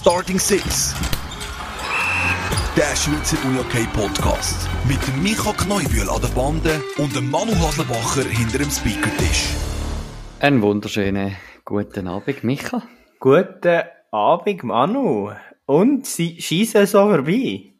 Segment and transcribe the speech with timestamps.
[0.00, 0.94] Starting Six.
[2.76, 4.68] Der Schweizer UJK Podcast.
[4.86, 9.48] Mit dem Micha Kneubühl an der Bande und dem Manu Haslebacher hinter dem Speakertisch.
[10.38, 12.84] Einen wunderschönen guten Abend, Micha.
[13.18, 13.82] Guten
[14.12, 15.32] Abend, Manu.
[15.66, 17.72] Und sie schießen so vorbei.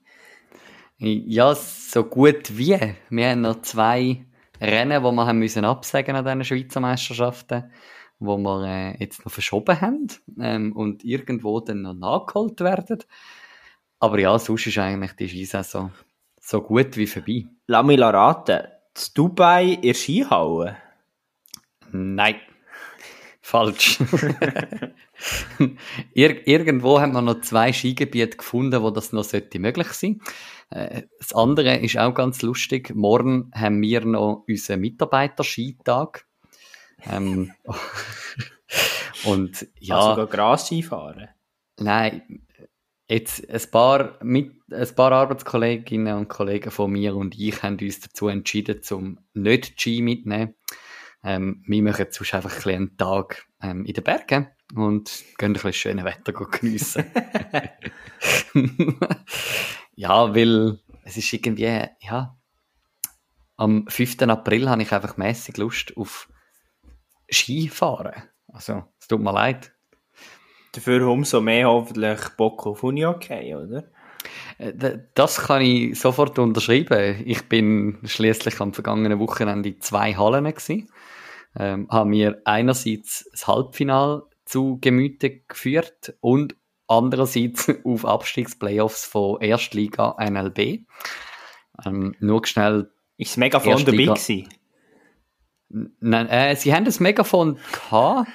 [0.98, 2.76] Ja, so gut wie.
[3.10, 4.24] Wir haben noch zwei
[4.60, 7.70] Rennen, die wir haben müssen absagen an diesen Schweizer Meisterschaften,
[8.18, 10.08] wo wir äh, jetzt noch verschoben haben
[10.40, 12.98] ähm, und irgendwo dann noch nachgeholt werden.
[14.00, 15.92] Aber ja, sonst ist eigentlich die Skisaison
[16.40, 17.46] so gut wie vorbei.
[17.66, 18.66] Lass mich raten.
[18.94, 20.76] Z Dubai in Skihalle?
[21.92, 22.36] Nein.
[23.40, 23.98] Falsch.
[26.14, 30.20] Ir irgendwo haben wir noch zwei Skigebiete gefunden, wo das noch sollte möglich sein.
[30.70, 32.94] Äh, das andere ist auch ganz lustig.
[32.94, 36.26] Morgen haben wir noch unseren Mitarbeiter-Skitag.
[37.04, 37.52] Ähm,
[39.24, 39.98] und ja.
[39.98, 41.28] Also Gras-Ski fahren?
[41.78, 42.46] Nein,
[43.08, 48.00] jetzt ein paar, mit, ein paar Arbeitskolleginnen und Kollegen von mir und ich haben uns
[48.00, 50.54] dazu entschieden, zum nicht Ski mitnehmen.
[51.24, 55.50] Ähm, wir machen sonst einfach ein bisschen einen Tag ähm, in den Bergen und gehen
[55.50, 57.04] ein bisschen schönes Wetter geniessen.
[59.96, 62.36] ja, weil es ist irgendwie, ja,
[63.56, 64.22] am 5.
[64.22, 66.28] April habe ich einfach mäßig Lust auf
[67.30, 68.22] Skifahren.
[68.52, 69.72] Also, es tut mir leid.
[70.72, 73.90] Dafür umso mehr hoffentlich Bock auf Uni-Okay, oder?
[74.58, 77.22] Äh, das kann ich sofort unterschreiben.
[77.24, 80.90] Ich bin schließlich am vergangenen Wochenende in zwei Hallen gewesen.
[81.58, 86.56] Ähm, haben mir einerseits das Halbfinal zu Gemüte geführt und
[86.86, 90.86] andererseits auf Abstiegsplayoffs von Erstliga NLB.
[91.84, 92.90] Ähm, nur schnell.
[93.16, 94.48] Ist das Megafon dabei gewesen?
[95.70, 98.30] Nein, äh, sie haben das Megafon gehabt,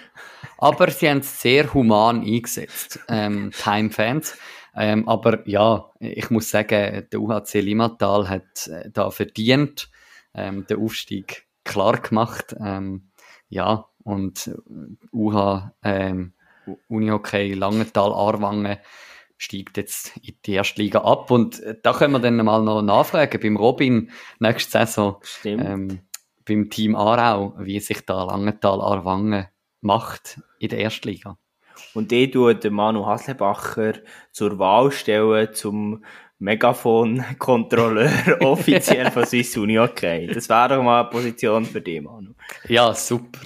[0.58, 4.38] aber sie haben es sehr human eingesetzt, ähm, Time-Fans.
[4.76, 9.90] Ähm, aber ja, ich muss sagen, der UHC Limatal hat äh, da verdient
[10.34, 12.56] ähm, den Aufstieg klar gemacht.
[12.60, 13.10] Ähm,
[13.50, 14.52] ja, und
[15.12, 16.34] UH, ähm,
[16.88, 18.78] Unihockey Langenthal Arwangen
[19.38, 21.30] steigt jetzt in die erste Liga ab.
[21.30, 25.22] Und da können wir dann mal noch nachfragen beim Robin nächste Saison.
[25.44, 26.00] Ähm,
[26.46, 29.48] beim Team Aarau, wie sich da Langenthal Arwangen
[29.82, 31.38] macht in der Erstliga.
[31.94, 33.94] Und ich tue den Manu Haslebacher
[34.32, 36.04] zur Wahl stellen zum
[36.40, 38.12] Megafon-Kontrolleur
[38.42, 40.28] offiziell von Swiss Uni okay.
[40.28, 42.34] Das wäre doch mal eine Position für dich, Manu.
[42.68, 43.40] Ja, super.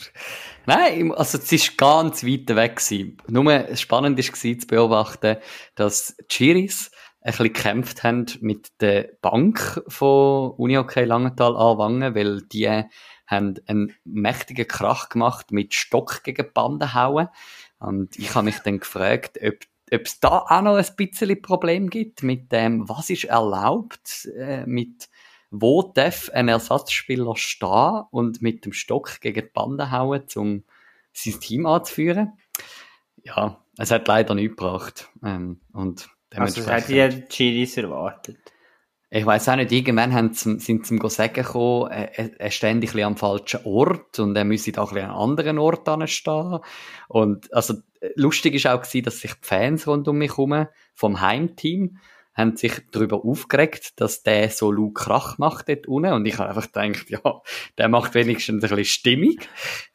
[0.65, 3.17] Nein, also es ist ganz weit weg gewesen.
[3.27, 5.37] Nur spannend war zu beobachten,
[5.75, 6.91] dass Chiris
[7.27, 12.69] ein bisschen gekämpft haben mit der Bank von Unihockey Langenthal Anwangen, weil die
[13.27, 17.27] haben einen mächtigen Krach gemacht mit Stock gegen Bande hauen.
[17.79, 19.55] Und ich habe mich dann gefragt, ob
[19.89, 24.65] ob es da auch noch ein bisschen Problem gibt mit dem, was ist erlaubt, äh,
[24.65, 25.07] mit
[25.49, 30.65] wo darf ein Ersatzspieler stehen und mit dem Stock gegen die Bande hauen, um
[31.13, 32.33] sein Team anzuführen.
[33.23, 35.09] Ja, es hat leider nichts gebracht.
[35.23, 38.37] Ähm, und also das hätte ja Chiris erwartet.
[39.09, 42.95] Ich weiß auch nicht, irgendwann haben sie, sind sie ihm sagen gekommen, er, er steht
[42.95, 46.59] ein am falschen Ort und er müsse da ein bisschen an einem anderen Ort anstehen.
[47.07, 47.75] Und, also,
[48.15, 51.99] lustig ist auch gewesen, dass sich die Fans rund um mich herum vom Heimteam
[52.37, 56.13] haben sich darüber aufgeregt, dass der so laut Krach macht dort unten.
[56.13, 57.41] Und ich habe einfach gedacht, ja,
[57.77, 59.37] der macht wenigstens ein bisschen Stimmung.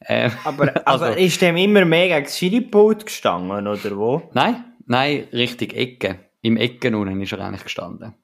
[0.01, 4.29] Äh, aber, also, aber ist dem immer mehr gegen das Schiripult gestanden, oder wo?
[4.33, 6.19] Nein, nein, richtig Ecke.
[6.41, 8.15] Im Ecken unten ist er eigentlich gestanden.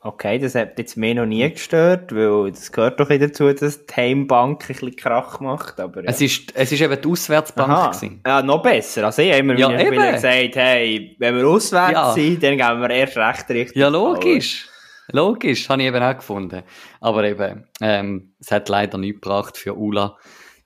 [0.00, 3.94] Okay, das hat jetzt mir noch nie gestört, weil das gehört doch dazu, dass die
[3.94, 5.80] Heimbank ein bisschen Krach macht.
[5.80, 6.10] Aber ja.
[6.10, 7.92] es, ist, es ist eben die Auswärtsbank.
[7.92, 8.22] Gewesen.
[8.24, 9.06] Ja, noch besser.
[9.06, 12.12] Also ich habe immer ja, wieder gesagt, hey, wenn wir auswärts ja.
[12.12, 13.76] sind, dann gehen wir erst recht richtig.
[13.76, 14.68] Ja, logisch.
[15.10, 16.62] Logisch, habe ich eben auch gefunden.
[17.00, 20.16] Aber eben, ähm, es hat leider nichts gebracht für Ula.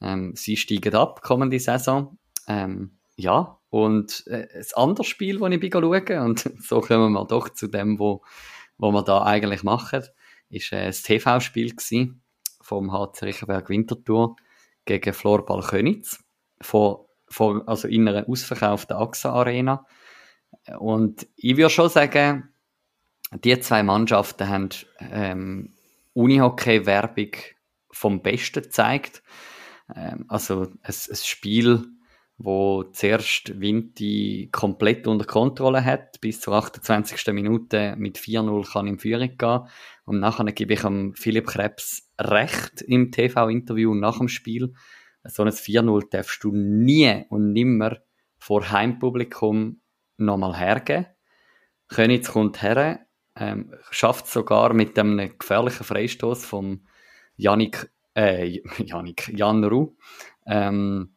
[0.02, 2.18] Ähm, sie steigen ab, kommende Saison.
[2.48, 7.48] Ähm, ja, und äh, das andere Spiel, das ich schaue, und so kommen wir doch
[7.48, 8.22] zu dem, wo
[8.78, 10.02] was wir da eigentlich machen,
[10.48, 11.74] ist äh, das TV-Spiel
[12.60, 14.36] vom HC Riechenberg Winterthur
[14.84, 16.22] gegen Florball Könitz
[16.60, 16.98] von,
[17.28, 19.86] von, also in einer ausverkauften AXA Arena.
[20.78, 22.52] Und ich würde schon sagen,
[23.32, 25.74] die zwei Mannschaften haben ähm,
[26.14, 27.30] Unihockey-Werbung
[27.90, 29.22] vom Besten gezeigt.
[29.94, 31.86] Ähm, also ein, ein Spiel,
[32.38, 37.32] wo zuerst Vinti komplett unter Kontrolle hat, bis zur 28.
[37.32, 39.60] Minute mit 4-0 kann in Führung gehen.
[40.04, 40.80] Und nachher gebe ich
[41.14, 44.74] Philipp Krebs recht im TV-Interview nach dem Spiel.
[45.24, 47.98] So ein 4-0 darfst du nie und nimmer
[48.38, 49.80] vor Heimpublikum
[50.16, 51.06] nochmal hergeben.
[51.88, 53.06] Könitz kommt her,
[53.36, 56.86] ähm, schafft sogar mit einem gefährlichen Freistoß vom
[57.36, 59.96] Janik, äh, Janik, Jan Ru,
[60.46, 61.11] ähm,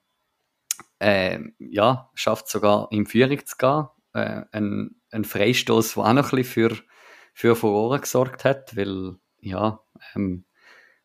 [1.00, 3.88] äh, ja, schafft sogar in Führung zu gehen.
[4.14, 6.78] Äh, ein, ein Freistoß, der auch noch ein bisschen für,
[7.34, 9.82] für Furore gesorgt hat, weil, ja,
[10.16, 10.46] ähm,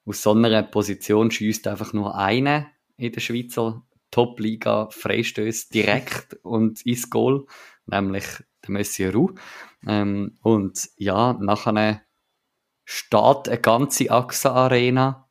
[0.04, 6.84] aus so einer Position schießt einfach nur eine in der Schweizer Top-Liga Freistöße direkt und
[6.84, 7.46] ins Goal,
[7.86, 8.24] nämlich
[8.64, 9.34] der Monsieur Roux.
[9.86, 12.02] Ähm, und ja, nachher
[12.84, 15.29] steht eine ganze AXA-Arena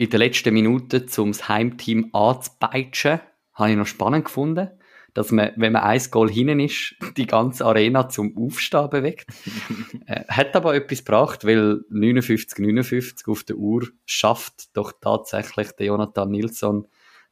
[0.00, 3.20] in der letzten Minute, um das Heimteam anzupeitschen.
[3.52, 4.70] Habe ich noch spannend gefunden,
[5.12, 9.26] dass man, wenn man ein Goal hinten ist, die ganze Arena zum Aufstehen bewegt.
[10.06, 15.88] äh, hat aber etwas gebracht, weil 59, 59 auf der Uhr schafft doch tatsächlich der
[15.88, 16.86] Jonathan Nilsson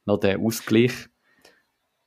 [0.05, 0.93] noch den Ausgleich.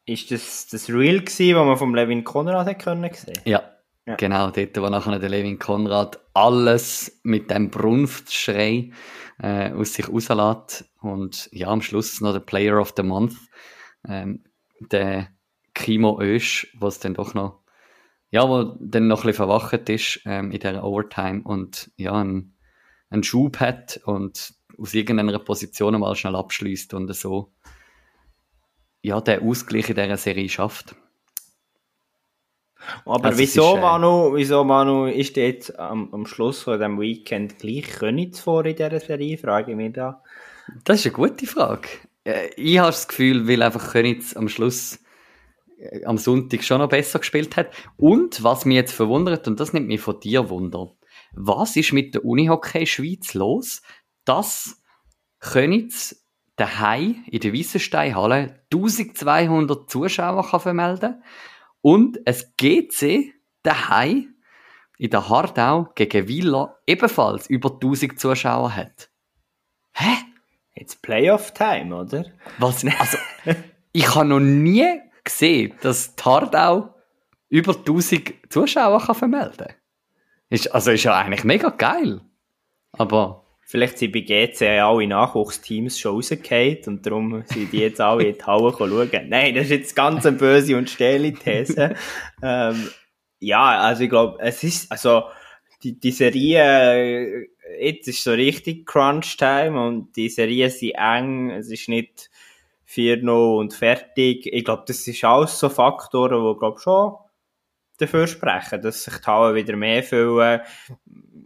[0.07, 3.41] Ist das das Real gewesen, was man vom Levin Konrad hat können sehen?
[3.47, 3.69] Ja,
[4.07, 4.17] ja.
[4.17, 8.91] genau, dort, wo nachher der Levin Konrad alles mit dem Brunftschrei
[9.39, 13.37] äh, aus sich rauslässt und ja, am Schluss noch der Player of the Month,
[14.09, 14.45] ähm,
[14.81, 15.29] der
[15.75, 17.63] Kimo Ösch, was dann doch noch
[18.33, 22.57] ja, wo dann noch ein bisschen verwacht ist ähm, in dieser Overtime und ja, einen,
[23.11, 27.53] einen Schub hat und aus irgendeiner Position mal schnell abschließt und so
[29.03, 30.97] ja, der Ausgleich in dieser Serie schafft.
[33.05, 37.01] Aber also wieso, ist, äh, Manu, wieso, Manu, ist jetzt am, am Schluss von diesem
[37.01, 39.39] Weekend gleich Königs vor in dieser Serie?
[39.39, 40.23] Frage ich mich da.
[40.85, 41.89] Das ist eine gute Frage.
[42.25, 44.99] Äh, ich habe das Gefühl, weil einfach Königs am Schluss
[45.79, 47.71] äh, am Sonntag schon noch besser gespielt hat.
[47.97, 50.93] Und was mich jetzt verwundert, und das nimmt mich von dir Wunder,
[51.35, 53.83] was ist mit der Unihockey Schweiz los,
[54.25, 54.83] dass
[55.41, 56.25] Königs
[56.57, 61.23] daheim in der Weissensteinhalle 1200 Zuschauer kann vermelden
[61.83, 64.35] und es GC daheim
[64.99, 69.11] in der Hardau gegen Villa ebenfalls über 1000 Zuschauer hat.
[69.93, 70.17] Hä?
[70.75, 72.25] Jetzt Playoff-Time, oder?
[72.59, 72.85] Was?
[72.99, 73.19] Also,
[73.93, 76.95] ich habe noch nie gesehen, dass die Hardau
[77.49, 79.77] über 1000 Zuschauer kann vermelden kann.
[80.49, 82.21] Ist, also ist ja eigentlich mega geil.
[82.93, 83.42] Aber
[83.73, 88.35] Vielleicht sind bei GC alle Nachwuchsteams schon rausgefallen und darum sind die jetzt alle in
[88.35, 89.29] die Halle schauen.
[89.31, 91.95] Nein, das ist jetzt ganz eine böse und stehle These.
[92.43, 92.91] ähm,
[93.41, 95.23] ja, also ich glaube, es ist, also
[95.83, 97.47] die, die Serie,
[97.81, 102.29] jetzt ist so richtig Crunch-Time und die Serien sind eng, es ist nicht
[102.91, 104.47] 4-0 und fertig.
[104.53, 107.15] Ich glaube, das ist alles so Faktoren, die, glaube schon
[107.97, 110.61] dafür sprechen, dass sich die Halle wieder mehr füllen.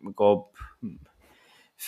[0.09, 0.56] Ich glaube,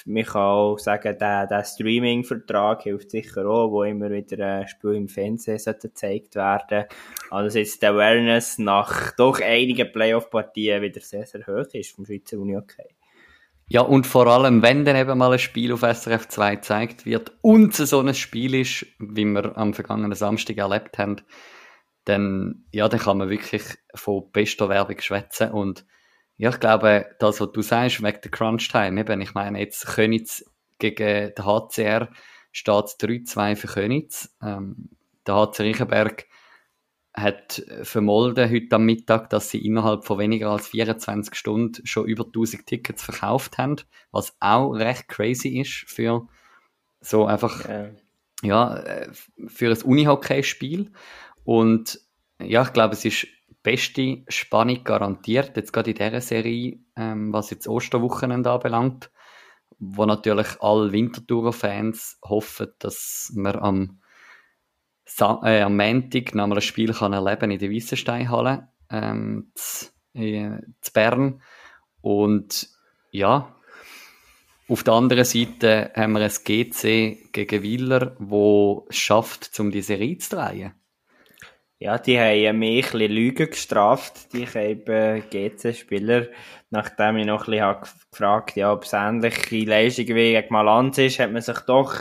[0.05, 4.95] man kann auch sagen, der, der Streaming-Vertrag hilft sicher auch, wo immer wieder ein Spiel
[4.95, 6.85] im Fernsehen gezeigt werden
[7.31, 12.39] Also jetzt die Awareness nach doch einigen Playoff-Partien wieder sehr, sehr hoch ist vom Schweizer
[12.39, 12.95] Uni okay.
[13.71, 17.33] Ja, und vor allem, wenn dann eben mal ein Spiel auf SRF 2 gezeigt wird
[17.43, 21.21] und so ein Spiel ist, wie wir am vergangenen Samstag erlebt haben,
[22.05, 23.63] dann, ja, dann kann man wirklich
[23.95, 25.85] von bester Werbung schwätzen und
[26.39, 30.45] ja, ich glaube, das, was du sagst, wegen der Crunch-Time, eben, ich meine, jetzt Könitz
[30.79, 32.09] gegen den HCR
[32.53, 34.35] steht 3-2 für Könitz.
[34.41, 34.89] Ähm,
[35.27, 36.27] der HC Riechenberg
[37.13, 42.25] hat vermolden heute am Mittag, dass sie innerhalb von weniger als 24 Stunden schon über
[42.25, 43.77] 1000 Tickets verkauft haben,
[44.13, 46.29] was auch recht crazy ist für
[47.01, 47.91] so einfach, yeah.
[48.43, 49.11] ja, äh,
[49.49, 50.93] für ein Unihockey-Spiel.
[51.43, 52.01] Und
[52.41, 53.27] ja, ich glaube, es ist
[53.69, 59.11] beste Spannung garantiert, jetzt gerade in dieser Serie, ähm, was jetzt Osterwochenende anbelangt,
[59.79, 64.01] wo natürlich alle Wintertourer-Fans hoffen, dass man am,
[65.43, 70.61] äh, am Montag noch mal ein Spiel kann erleben in der Weissensteinhalle ähm, zu, äh,
[70.81, 71.43] zu Bern.
[72.01, 72.71] Und
[73.11, 73.55] ja,
[74.67, 79.83] auf der anderen Seite haben wir ein GC gegen Willer, wo es schafft, um die
[79.83, 80.73] Serie zu drehen.
[81.81, 86.27] Ja, die haben mich ein bisschen Lügen gestraft, die eben GC-Spieler,
[86.71, 91.21] nachdem ich noch ein bisschen gefragt ja, ob es ähnliche Leistungen wie gegen Malanz ist,
[91.21, 91.95] hat man sich doch,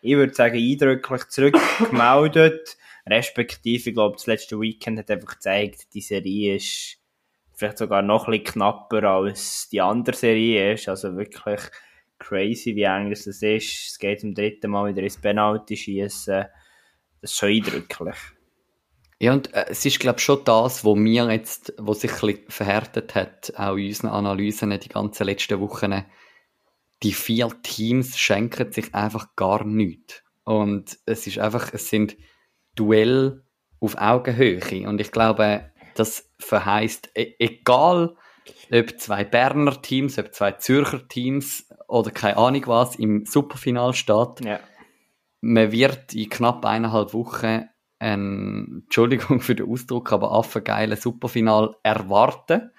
[0.00, 2.78] ich würde sagen, eindrücklich zurückgemeldet.
[3.06, 6.96] Respektive, ich glaube, das letzte Weekend hat einfach gezeigt, die Serie ist
[7.52, 10.88] vielleicht sogar noch ein bisschen knapper als die andere Serie ist.
[10.88, 11.60] Also wirklich
[12.18, 13.42] crazy, wie eng das ist.
[13.42, 16.46] Es geht zum dritten Mal wieder ins Penalty schießen.
[17.20, 18.16] Das ist schon eindrücklich.
[19.20, 22.20] Ja, und äh, es ist, glaube ich, schon das, wo mir jetzt, wo sich ein
[22.20, 26.04] bisschen verhärtet hat, auch in unseren Analysen die ganzen letzten Wochen.
[27.02, 30.22] Die vier Teams schenken sich einfach gar nichts.
[30.44, 32.16] Und es ist einfach, es sind
[32.74, 33.44] Duell
[33.80, 34.88] auf Augenhöhe.
[34.88, 38.16] Und ich glaube, das verheißt, e egal
[38.72, 44.44] ob zwei Berner Teams, ob zwei Zürcher Teams oder keine Ahnung was im Superfinal steht,
[44.44, 44.60] Ja.
[45.40, 52.70] man wird in knapp eineinhalb Wochen ein, Entschuldigung für den Ausdruck, aber affengeile Superfinal erwarten.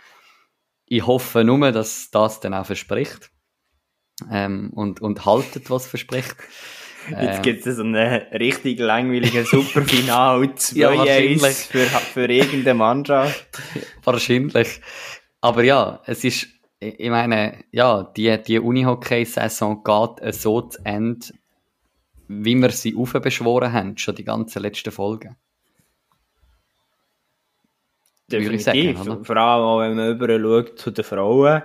[0.85, 3.31] Ich hoffe nur, dass das dann auch verspricht.
[4.31, 6.35] Ähm, und, und haltet, was verspricht.
[7.09, 10.41] Jetzt Ähm, gibt es so einen richtig langweiligen Superfinal,
[10.73, 11.41] Ja, 2 wahrscheinlich.
[11.41, 13.47] für, für irgendeine Mannschaft.
[14.03, 14.81] Wahrscheinlich.
[15.41, 16.47] Aber ja, es ist,
[16.79, 21.27] ich meine, ja, die, die Unihockey-Saison geht so zu Ende,
[22.29, 25.35] wie wir sie aufbeschworen haben, schon die ganzen letzten Folgen.
[28.31, 28.63] Definitiv.
[28.63, 29.25] sagen, oder?
[29.25, 31.63] Vor allem auch, wenn man über schaut zu den Frauen.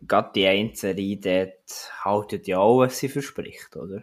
[0.00, 4.02] Gerade die Einzelne dort halten ja auch, was sie verspricht, oder?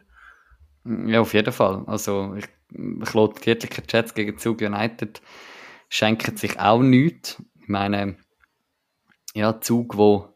[0.86, 1.84] Ja, auf jeden Fall.
[1.88, 5.22] Also, ich, ich glaube, die Dietliker Jets gegen Zug United
[5.90, 7.42] schenken sich auch nichts.
[7.62, 8.16] Ich meine,
[9.34, 10.30] ja, Zug, wo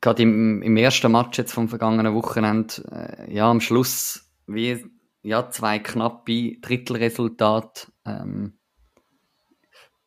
[0.00, 4.84] gerade im, im ersten Match jetzt vom vergangenen Wochenende, äh, ja, am Schluss wie,
[5.22, 8.58] ja, zwei knappe Drittelresultate, ähm,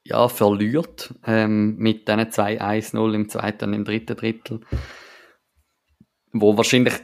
[0.04, 4.62] ja, verliert, ähm, mit diesen 2-1-0 im zweiten und im dritten Drittel,
[6.34, 6.96] wo wahrscheinlich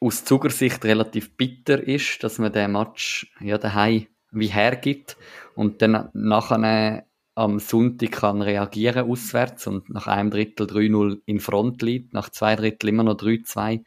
[0.00, 5.16] aus Zugersicht relativ bitter ist, dass man den Match ja daheim wie hergibt.
[5.54, 7.06] Und dann nachher
[7.40, 12.54] am Sonntag kann reagieren auswärts und nach einem Drittel 3-0 in Front liegt, nach zwei
[12.54, 13.82] Drittel immer noch 3-2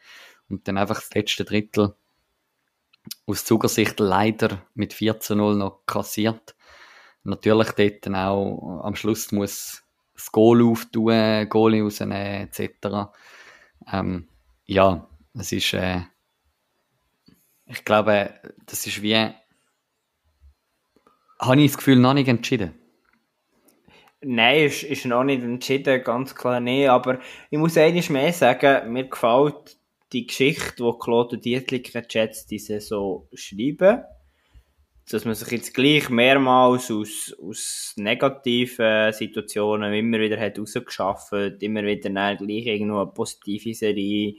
[0.48, 1.94] und dann einfach das letzte Drittel
[3.26, 6.56] aus Zugersicht leider mit 14-0 noch kassiert.
[7.22, 9.84] Natürlich dort dann auch am Schluss muss
[10.14, 13.12] das Goal auftun, Goalie rausnehmen etc.
[13.92, 14.28] Ähm,
[14.66, 16.00] ja, es ist, äh,
[17.66, 18.34] ich glaube,
[18.66, 19.30] das ist wie,
[21.38, 22.74] habe ich das Gefühl, noch nicht entschieden.
[24.24, 26.88] Nein, ist, ist noch nicht entschieden, ganz klar nicht.
[26.88, 27.18] Aber
[27.50, 29.76] ich muss eines mehr sagen, mir gefällt
[30.12, 34.02] die Geschichte, die Claude Dietliker Jets die Saison schreiben.
[35.10, 41.82] Dass man sich jetzt gleich mehrmals aus, aus negativen Situationen immer wieder hat rausgeschafft, immer
[41.82, 44.36] wieder dann gleich irgendwo eine positive Serie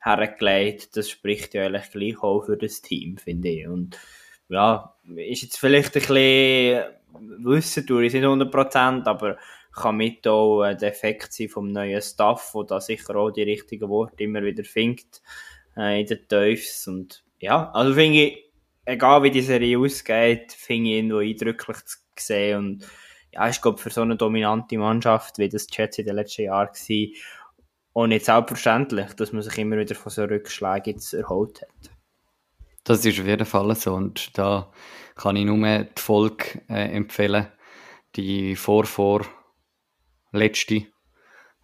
[0.00, 0.96] hergelegt.
[0.96, 3.68] Das spricht ja eigentlich gleich auch für das Team, finde ich.
[3.68, 4.00] Und
[4.48, 6.84] ja, ist jetzt vielleicht ein bisschen
[7.18, 9.36] wissen tue ich nicht 100%, aber
[9.72, 13.88] kann mit auch ein Defekt sein vom neuen Staff, wo da sicher auch die richtigen
[13.88, 15.22] Worte immer wieder findet
[15.76, 16.86] äh, in den Teufels.
[16.88, 18.50] Und ja, also finde ich,
[18.84, 22.58] egal wie die Serie ausgeht, finde ich irgendwo eindrücklich zu sehen.
[22.58, 22.88] Und
[23.32, 26.68] ja, ich glaube, für so eine dominante Mannschaft, wie das Jets in den letzten Jahren
[26.68, 27.06] war,
[27.92, 31.90] auch nicht selbstverständlich, dass man sich immer wieder von so Rückschlägen jetzt erholt hat.
[32.84, 34.72] Das ist auf jeden Fall so und da
[35.16, 37.46] kann ich nur die Folge äh, empfehlen,
[38.16, 39.26] die vor vor
[40.32, 40.86] letzte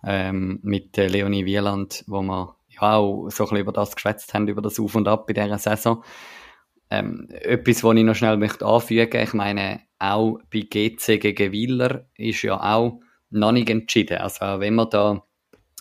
[0.04, 4.34] ähm, mit äh, Leonie Wieland, wo wir ja auch so ein bisschen über das geschwätzt
[4.34, 6.04] haben, über das Auf und Ab in dieser Saison.
[6.90, 12.06] Ähm, etwas, was ich noch schnell möchte anfügen, ich meine, auch bei GC gegen Wieler
[12.16, 13.00] ist ja auch
[13.30, 14.18] noch nicht entschieden.
[14.18, 15.24] Also wenn wir da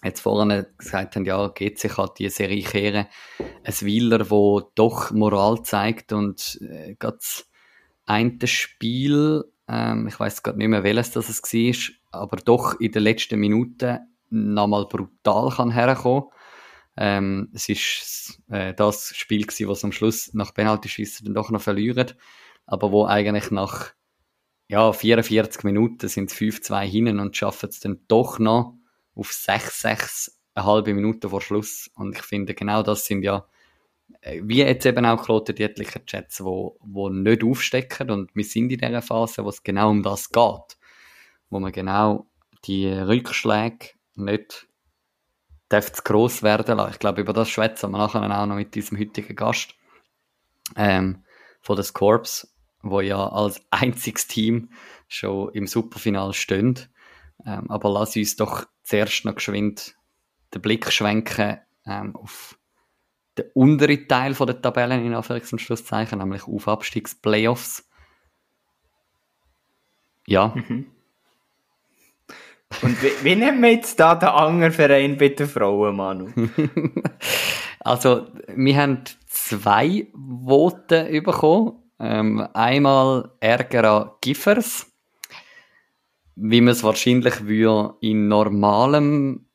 [0.04, 3.08] jetzt vorhin gesagt haben, ja, GC kann die Serie kehren,
[3.64, 7.20] ein Wieler, wo doch Moral zeigt und äh, gerade
[8.06, 12.80] das eine Spiel, ähm, ich weiß gerade nicht mehr, welches das es war, aber doch
[12.80, 16.26] in den letzten Minuten nochmal brutal kann herkommen.
[16.98, 21.62] Ähm, es ist äh, das Spiel gewesen, was am Schluss nach Penaltyschießen dann doch noch
[21.62, 22.14] verlieren,
[22.66, 23.92] aber wo eigentlich nach
[24.68, 28.76] ja, 44 Minuten sind es 5-2 hinten und schaffen es dann doch noch
[29.14, 31.92] auf 6-6 eine halbe Minute vor Schluss.
[31.96, 33.46] Und ich finde, genau das sind ja,
[34.42, 38.10] wie jetzt eben auch Kloten Dietlicher Chats, wo, wo nicht aufstecken.
[38.10, 40.78] Und wir sind in dieser Phase, wo es genau um das geht.
[41.50, 42.28] Wo man genau
[42.66, 44.68] die Rückschläge nicht
[45.70, 46.94] darf zu gross werden lassen.
[46.94, 49.76] Ich glaube, über das schwätzen wir nachher auch noch mit diesem heutigen Gast
[50.76, 51.24] ähm,
[51.62, 54.70] von den Scorps, wo ja als einziges Team
[55.08, 56.80] schon im Superfinal stehen.
[57.46, 59.96] Ähm, aber lass uns doch zuerst noch geschwind
[60.54, 62.58] den Blick schwenken ähm, auf
[63.38, 67.88] den unteren Teil von der Tabellen in Anführungs- und Schlusszeichen, nämlich auf Abstiegsplayoffs.
[70.27, 70.54] Ja,
[72.82, 76.30] Und wie, wie nennt man jetzt da den anderen Verein bei den Frauen, Manu?
[77.80, 81.82] also wir haben zwei Voten bekommen.
[81.98, 84.92] Ähm, einmal Ärger an Giffers,
[86.36, 89.46] wie man es wahrscheinlich würde in normalem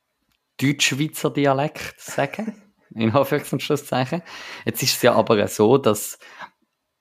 [0.58, 2.54] Deutschschweizer Dialekt sagen,
[2.94, 4.22] in Anführungs- und Schlusszeichen.
[4.64, 6.18] Jetzt ist es ja aber so, dass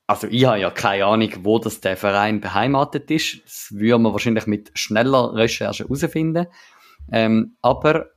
[0.10, 3.44] also ich habe ja keine Ahnung, wo das der Verein beheimatet ist.
[3.46, 6.48] Das würde man wahrscheinlich mit schneller Recherche herausfinden.
[7.12, 8.10] Ähm, aber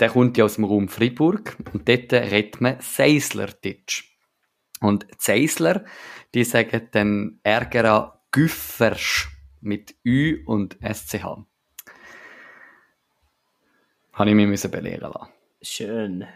[0.00, 4.08] der kommt ja aus dem Raum Fribourg und dort redet man Seisler-Ditsch.
[4.80, 5.84] Und Seisler,
[6.34, 9.28] die sagen dann Ärger Güffersch
[9.60, 11.24] mit Ü und SCH.
[14.12, 15.32] Habe ich mich belehren lassen.
[15.62, 16.26] Schön.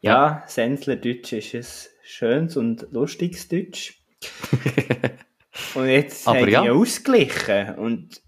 [0.00, 0.96] Ja, ja.
[0.96, 4.02] Deutsch ist ein schönes und lustiges Deutsch.
[5.74, 6.62] und jetzt haben ja.
[6.72, 8.22] ausgeglichen und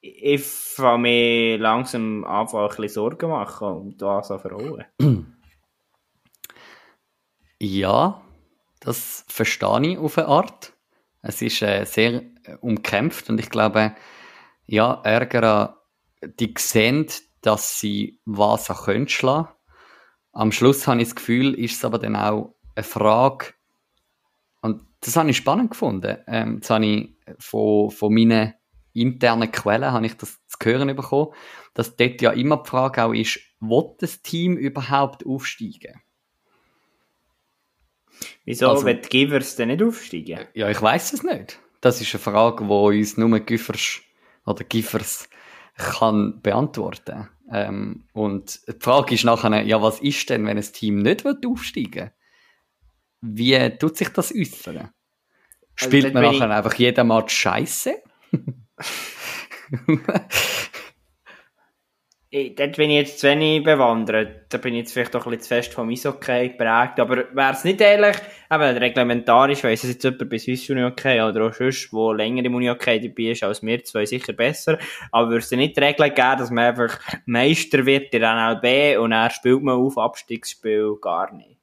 [0.00, 4.84] ich fange mir langsam an, ein bisschen Sorgen machen um das an Frauen.
[7.58, 8.22] Ja,
[8.80, 10.74] das verstehe ich auf eine Art.
[11.22, 13.94] Es ist äh, sehr äh, umkämpft und ich glaube,
[14.66, 15.80] ja, Ärger,
[16.22, 17.06] die sehen,
[17.40, 19.48] dass sie was können schlagen.
[20.34, 23.54] Am Schluss habe ich das Gefühl, ist es aber dann auch eine Frage,
[24.62, 26.18] und das habe ich spannend gefunden.
[26.26, 28.54] Ähm, das habe ich von, von meinen
[28.94, 31.32] internen Quellen habe ich das zu hören bekommen,
[31.74, 36.00] dass dort ja immer die Frage auch ist, wird das Team überhaupt aufsteigen?
[38.44, 40.46] Wieso Also- wird die Givers denn nicht aufsteigen?
[40.54, 41.60] Ja, ich weiß es nicht.
[41.80, 44.00] Das ist eine Frage, die uns nur Giffers
[44.46, 45.28] oder Giffers
[45.76, 47.28] kann beantworten.
[47.50, 51.44] Ähm, und die Frage ist nachher, ja, was ist denn, wenn ein Team nicht wird
[51.46, 52.10] aufsteigen
[53.20, 54.90] Wie tut sich das äußern?
[55.76, 58.02] Spielt dort man bin ich- nachher einfach jeden Match Scheiße?
[62.36, 64.46] Ich, dort bin ich jetzt zu wenig bewandert.
[64.48, 66.98] Da bin ich jetzt vielleicht auch ein bisschen zu fest vom Eishockey geprägt.
[66.98, 68.16] Aber wäre es nicht ehrlich,
[68.50, 72.44] eben reglementarisch weiss es jetzt jemand bei Swiss Uni Hockey oder auch sonst, wo länger
[72.44, 74.80] im Uni Hockey dabei ist als wir zwei, sicher besser.
[75.12, 78.98] Aber würde es nicht die Regel geben, dass man einfach Meister wird in der NLB
[78.98, 81.60] und dann spielt man auf Abstiegsspiel gar nicht.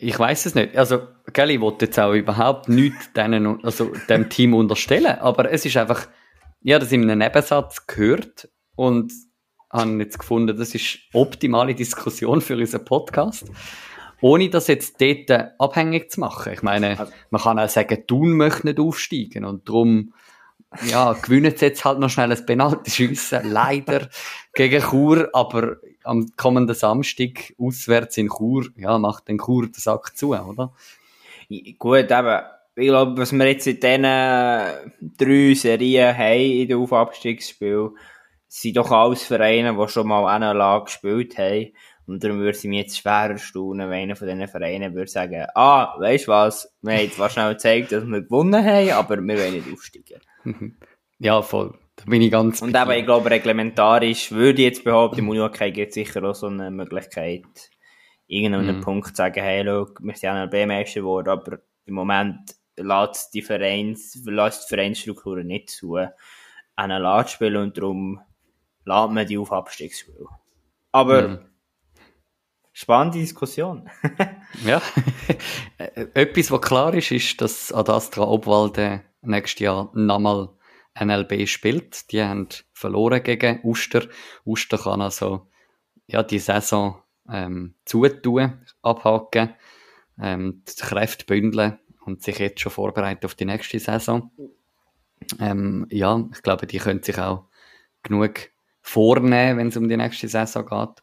[0.00, 0.76] Ich weiß es nicht.
[0.76, 5.78] Also, Kelly wollte jetzt auch überhaupt nichts denen, also dem Team unterstellen, aber es ist
[5.78, 6.08] einfach,
[6.60, 9.10] ja, das in einem Nebensatz gehört und
[9.70, 13.50] habe jetzt gefunden, das ist optimale Diskussion für unseren Podcast.
[14.20, 16.52] Ohne das jetzt dort abhängig zu machen.
[16.52, 20.12] Ich meine, Also- man kann auch sagen, Thun möchte nicht aufsteigen und darum,
[20.88, 24.08] ja, gewinnen sie jetzt halt noch schnell ein Penalty-Schiessen, leider,
[24.54, 30.16] gegen Chur, aber am kommenden Samstag auswärts in Chur, ja, macht den Chur den Sack
[30.16, 30.72] zu, oder?
[31.78, 32.40] Gut, eben.
[32.76, 34.04] Ich glaube, was wir jetzt in diesen
[35.18, 37.90] drei Serien haben in den Aufabstiegsspielen,
[38.52, 41.72] sind doch alles Vereine, die schon mal NLA gespielt haben.
[42.06, 45.46] Und darum würde es mich jetzt schwer erstaunen, wenn einer von diesen Vereinen würde sagen,
[45.54, 49.38] ah, weißt du was, wir haben zwar schnell gezeigt, dass wir gewonnen haben, aber wir
[49.38, 50.20] wollen nicht aufsteigen.
[51.22, 51.78] Ja, voll.
[51.96, 55.70] Da bin ich ganz Und eben, ich glaube, reglementarisch würde ich jetzt behaupten, im Unihockey
[55.70, 57.44] gibt es sicher auch so eine Möglichkeit,
[58.26, 58.80] irgendeinen Mhm.
[58.80, 64.18] Punkt zu sagen, hey, schau, wir sind NLB-Meister geworden, aber im Moment lässt die, Vereins,
[64.24, 65.98] lässt die Vereinsstruktur nicht zu,
[66.78, 68.22] NLA zu spielen und darum
[68.84, 70.26] lässt man die auf Abstiegsspiel.
[70.92, 71.38] Aber Mhm.
[72.72, 73.88] spannende Diskussion.
[74.64, 74.82] Ja.
[75.78, 80.48] Äh, Etwas, was klar ist, ist, dass Adastra Obwalde nächstes Jahr nochmal
[80.98, 82.10] NLB spielt.
[82.10, 84.08] Die haben verloren gegen Uster.
[84.44, 85.46] Uster kann also
[86.08, 89.54] ja, die Saison ähm, zutun, abhaken,
[90.20, 94.32] ähm, die Kräfte bündeln und sich jetzt schon vorbereiten auf die nächste Saison.
[95.38, 97.44] Ähm, ja, ich glaube, die können sich auch
[98.02, 98.50] genug
[98.82, 101.02] vornehmen, wenn es um die nächste Saison geht.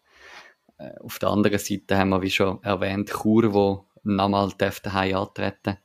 [0.80, 5.78] Äh, Auf der anderen Seite haben wir, wie schon erwähnt, Chur, wo nochmal daheim antreten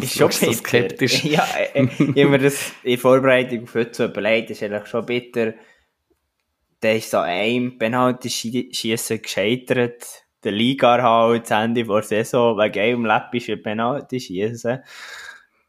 [0.00, 0.54] Ist schon du so bitter.
[0.54, 1.24] skeptisch?
[1.24, 5.54] Ja, äh, äh, mir das in Vorbereitung heute so überlegt, ist eigentlich schon bitter.
[6.82, 10.24] Der ist so ein Penalty-Schiessen gescheitert.
[10.42, 14.82] Der Liga halt, das Ende vor der Saison, wegen einem läppischen Penalty-Schiessen.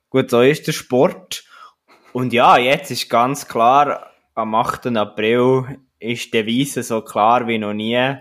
[0.09, 1.43] Gut, so ist der Sport.
[2.13, 4.87] Und ja, jetzt ist ganz klar, am 8.
[4.97, 8.17] April ist die Devise so klar wie noch nie,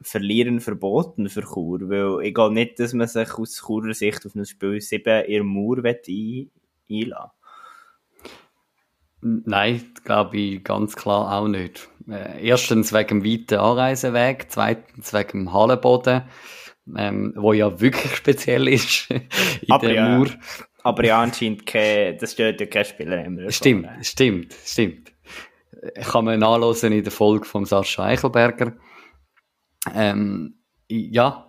[0.00, 4.36] verlieren verboten für Chur, weil ich glaube nicht, dass man sich aus Churer Sicht auf
[4.36, 6.50] ein Spiel 7 in Mauer ein
[6.88, 7.30] einlassen
[9.20, 11.88] Nein, glaube ich ganz klar auch nicht.
[12.08, 16.22] Äh, erstens wegen dem weiten Anreiseweg, zweitens wegen dem Hallenboden,
[16.96, 19.26] ähm, wo ja wirklich speziell ist in
[19.70, 20.28] Aber der ja, Mauer.
[20.82, 23.50] Aber ja, anscheinend kein, das stört ja kein Spieler immer.
[23.50, 25.12] Stimmt, stimmt, stimmt.
[26.10, 28.74] Kann man nachlesen in der Folge von Sascha Eichelberger.
[29.94, 31.48] Ähm, ja,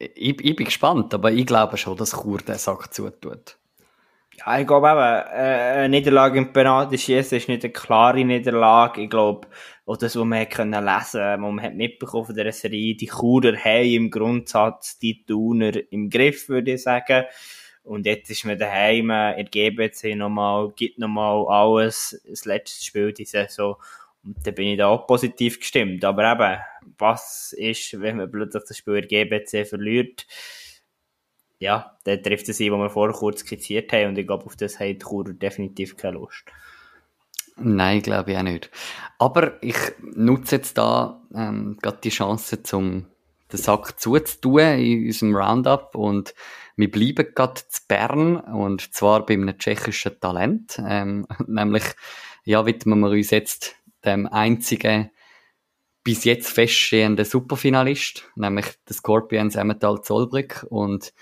[0.00, 3.58] ich, ich bin gespannt, aber ich glaube schon, dass Chur den Sack zutut.
[4.38, 9.02] Ja, ich glaube eben, äh, eine Niederlage im Penalty schießen ist nicht eine klare Niederlage.
[9.02, 9.48] Ich glaube,
[9.84, 13.56] auch das, was man können lesen konnte, man hat mitbekommen von dieser Serie, die Churer
[13.56, 17.26] haben im Grundsatz die Tuner im Griff, würde ich sagen.
[17.90, 23.12] Und jetzt ist man daheim, in der GBC nochmal, gibt nochmal alles, das letzte Spiel
[23.12, 23.76] diese Saison.
[24.22, 26.04] Und dann bin ich da auch positiv gestimmt.
[26.04, 26.60] Aber eben,
[26.98, 30.26] was ist, wenn man plötzlich das Spiel in GBC verliert?
[31.60, 34.56] ja, der trifft es ein, was wir vorher kurz skizziert haben und ich glaube, auf
[34.56, 36.44] das hat Chur definitiv keine Lust.
[37.56, 38.70] Nein, glaube ich auch nicht.
[39.18, 43.06] Aber ich nutze jetzt da ähm, gerade die Chance, zum
[43.52, 45.94] den Sack zuzutun in unserem Roundup.
[45.94, 46.34] Und
[46.76, 51.84] wir bleiben gerade zu Bern und zwar bei einem tschechischen Talent, ähm, nämlich
[52.44, 55.10] ja, widmen wir uns jetzt dem einzigen
[56.02, 61.12] bis jetzt feststehenden Superfinalist, nämlich der Scorpions Emmental Zollbrück und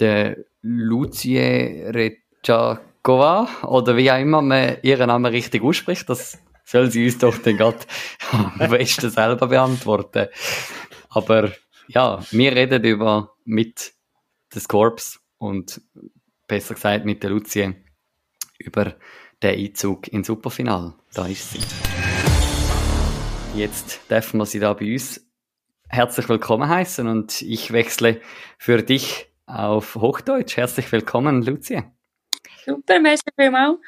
[0.00, 7.04] der Lucie Rejakova, oder wie auch immer man ihren Namen richtig ausspricht, das soll sie
[7.04, 7.78] uns doch dann gerade
[8.58, 10.26] am besten selber beantworten.
[11.08, 11.52] Aber
[11.88, 13.92] ja, wir reden über mit
[14.54, 15.80] den Scorps und
[16.46, 17.74] besser gesagt mit der Lucie
[18.58, 18.96] über
[19.42, 20.94] den Einzug ins Superfinal.
[21.14, 21.60] Da ist sie.
[23.54, 25.26] Jetzt dürfen wir sie da bei uns
[25.88, 28.20] herzlich willkommen heißen und ich wechsle
[28.58, 30.56] für dich auf Hochdeutsch.
[30.56, 31.92] Herzlich willkommen, Lucia.
[32.64, 33.78] Super, merci vielmals.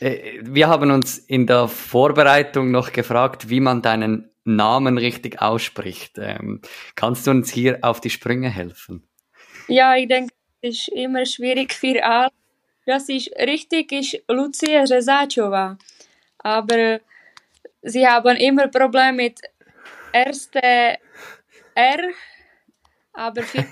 [0.00, 6.18] Äh, wir haben uns in der Vorbereitung noch gefragt, wie man deinen Namen richtig ausspricht.
[6.18, 6.60] Ähm,
[6.94, 9.08] kannst du uns hier auf die Sprünge helfen?
[9.68, 12.30] Ja, ich denke, es ist immer schwierig für alle.
[12.86, 15.78] Das ist richtig, ist Lucia Rezacova.
[16.38, 17.00] Aber
[17.82, 19.40] sie haben immer Probleme mit
[20.12, 20.98] erste
[21.74, 22.10] R,
[23.12, 23.64] aber für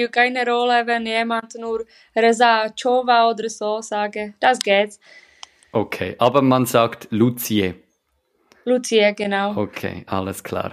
[0.00, 1.84] spielt keine Rolle, wenn jemand nur
[2.16, 4.34] Reza Chova oder so sage.
[4.40, 4.98] Das geht.
[5.72, 7.74] Okay, aber man sagt Lucie.
[8.70, 9.56] Lucie, genau.
[9.56, 10.72] Okay, alles klar.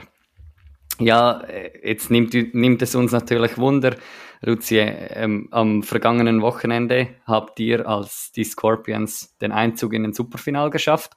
[1.00, 1.44] Ja,
[1.84, 3.96] jetzt nimmt, nimmt es uns natürlich Wunder,
[4.42, 10.70] Lucie, ähm, am vergangenen Wochenende habt ihr als die Scorpions den Einzug in den Superfinal
[10.70, 11.14] geschafft.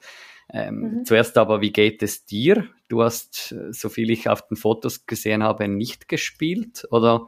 [0.51, 1.05] Ähm, mhm.
[1.05, 2.67] Zuerst aber, wie geht es dir?
[2.89, 7.27] Du hast, äh, so viel ich auf den Fotos gesehen habe, nicht gespielt oder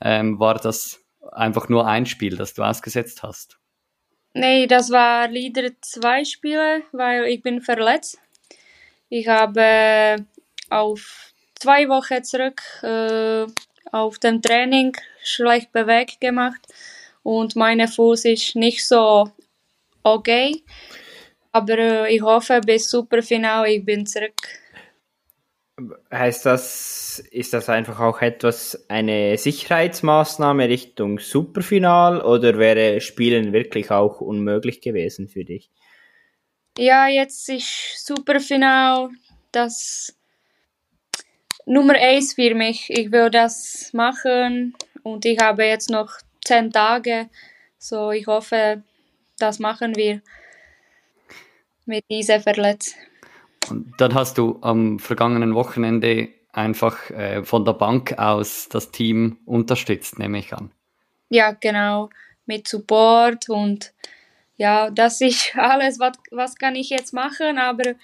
[0.00, 1.00] ähm, war das
[1.32, 3.58] einfach nur ein Spiel, das du ausgesetzt hast?
[4.34, 8.18] Nee, das war leider zwei Spiele, weil ich bin verletzt.
[9.08, 10.16] Ich habe
[10.70, 13.46] auf zwei Wochen zurück äh,
[13.90, 16.60] auf dem Training schlecht bewegt gemacht
[17.22, 19.30] und mein Fuß ist nicht so
[20.02, 20.62] okay.
[21.52, 24.34] Aber äh, ich hoffe, bis Superfinal ich bin zurück.
[26.12, 33.90] Heißt das, ist das einfach auch etwas, eine Sicherheitsmaßnahme Richtung Superfinal oder wäre Spielen wirklich
[33.90, 35.70] auch unmöglich gewesen für dich?
[36.80, 39.10] Ja, jetzt ist Superfinal
[39.50, 40.16] das
[41.66, 42.88] Nummer eins für mich.
[42.90, 46.12] Ich will das machen und ich habe jetzt noch
[46.44, 47.30] zehn Tage,
[47.78, 48.84] so ich hoffe,
[49.40, 50.22] das machen wir
[51.84, 53.00] mit dieser Verletzung.
[53.68, 59.38] Und dann hast du am vergangenen Wochenende einfach äh, von der Bank aus das Team
[59.46, 60.70] unterstützt, nehme ich an.
[61.28, 62.08] Ja, genau,
[62.46, 63.92] mit Support und
[64.58, 67.94] ja, das ist alles, was, was kann ich jetzt machen, aber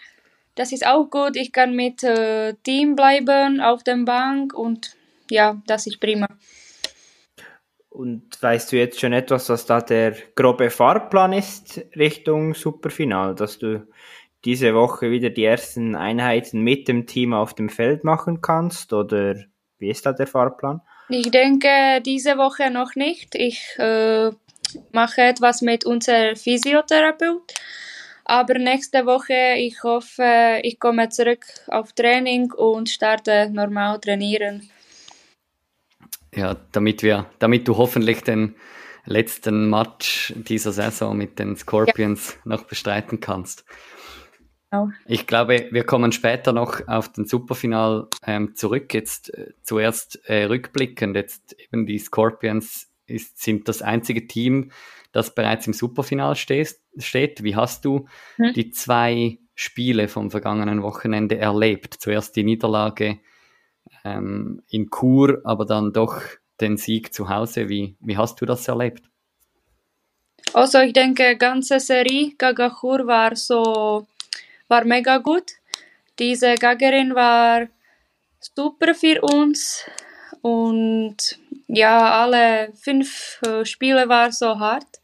[0.55, 1.37] das ist auch gut.
[1.37, 4.97] Ich kann mit äh, Team bleiben auf der Bank und
[5.31, 6.29] ja, das ist prima.
[7.91, 13.59] Und weißt du jetzt schon etwas, was da der grobe Fahrplan ist Richtung Superfinal, dass
[13.59, 13.87] du
[14.45, 18.93] diese Woche wieder die ersten Einheiten mit dem Team auf dem Feld machen kannst?
[18.93, 19.37] Oder
[19.79, 20.81] wie ist da der Fahrplan?
[21.09, 23.35] Ich denke, diese Woche noch nicht.
[23.35, 24.31] Ich äh,
[24.93, 27.53] mache etwas mit unserem Physiotherapeut.
[28.25, 34.71] Aber nächste Woche, ich hoffe, ich komme zurück auf Training und starte normal trainieren.
[36.35, 38.57] Ja, damit wir, damit du hoffentlich den
[39.05, 42.41] letzten Match dieser Saison mit den Scorpions ja.
[42.45, 43.65] noch bestreiten kannst.
[44.71, 44.91] Genau.
[45.07, 48.93] Ich glaube, wir kommen später noch auf den Superfinal ähm, zurück.
[48.93, 51.15] Jetzt äh, zuerst äh, rückblickend.
[51.15, 54.71] Jetzt eben die Scorpions ist, sind das einzige Team,
[55.13, 56.77] das bereits im Superfinal steht.
[56.99, 57.43] steht.
[57.43, 58.53] Wie hast du hm.
[58.55, 61.95] die zwei Spiele vom vergangenen Wochenende erlebt?
[61.95, 63.19] Zuerst die Niederlage
[64.05, 66.21] ähm, in Chur, aber dann doch
[66.61, 67.69] den Sieg zu Hause.
[67.69, 69.05] Wie, wie hast du das erlebt?
[70.53, 74.07] Also ich denke, ganze Serie gegen Chur war so
[74.69, 75.53] war mega gut.
[76.19, 77.67] Diese Gaggerin war
[78.41, 79.85] super für uns
[80.45, 85.01] und ja, alle fünf äh, Spiele waren so hart.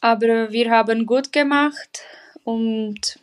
[0.00, 2.02] aber wir haben gut gemacht
[2.44, 3.18] und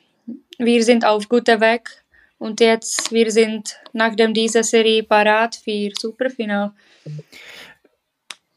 [0.60, 2.04] wir sind auf gutem Weg.
[2.40, 6.74] Und jetzt, wir sind nach dieser Serie parat für Superfinal.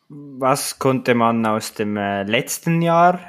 [0.09, 3.21] Was konnte man aus dem äh, letzten Jahr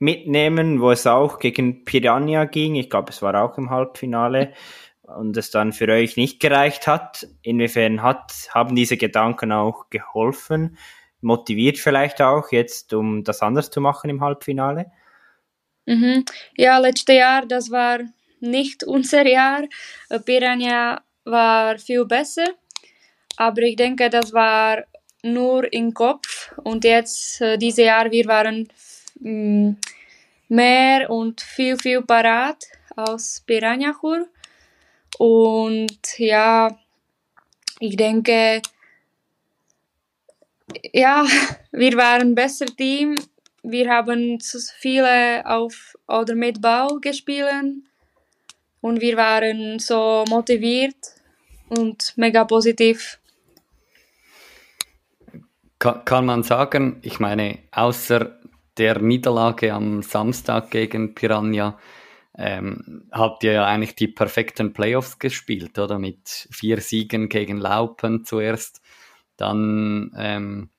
[0.00, 2.74] mitnehmen, wo es auch gegen Piranha ging?
[2.74, 4.52] Ich glaube, es war auch im Halbfinale
[5.02, 7.26] und es dann für euch nicht gereicht hat.
[7.42, 10.78] Inwiefern hat, haben diese Gedanken auch geholfen?
[11.20, 14.90] Motiviert vielleicht auch jetzt, um das anders zu machen im Halbfinale?
[15.86, 16.24] Mhm.
[16.56, 18.00] Ja, letztes Jahr, das war
[18.40, 19.62] nicht unser Jahr.
[20.24, 22.46] Piranha war viel besser,
[23.36, 24.84] aber ich denke, das war
[25.22, 28.68] nur im Kopf und jetzt, äh, dieses Jahr, wir waren
[29.20, 29.76] mm,
[30.48, 32.64] mehr und viel, viel parat
[32.96, 34.26] aus Piranha Chur.
[35.22, 36.76] Und ja,
[37.78, 38.60] ich denke,
[40.92, 41.24] ja,
[41.70, 43.14] wir waren besser Team.
[43.62, 44.40] Wir haben
[44.80, 47.84] viele auf oder mit Ball gespielt
[48.80, 51.14] und wir waren so motiviert
[51.68, 53.20] und mega positiv.
[55.78, 58.40] Kann man sagen, ich meine, außer
[58.76, 61.78] der Niederlage am Samstag gegen Piranha
[62.36, 65.98] ähm, habt ihr ja eigentlich die perfekten Playoffs gespielt, oder?
[65.98, 68.80] Mit vier Siegen gegen Laupen zuerst,
[69.36, 70.70] dann ähm,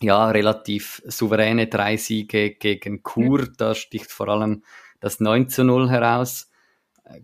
[0.00, 4.62] ja relativ souveräne drei Siege gegen Chur, da sticht vor allem
[5.00, 6.50] das 9 zu 0 heraus.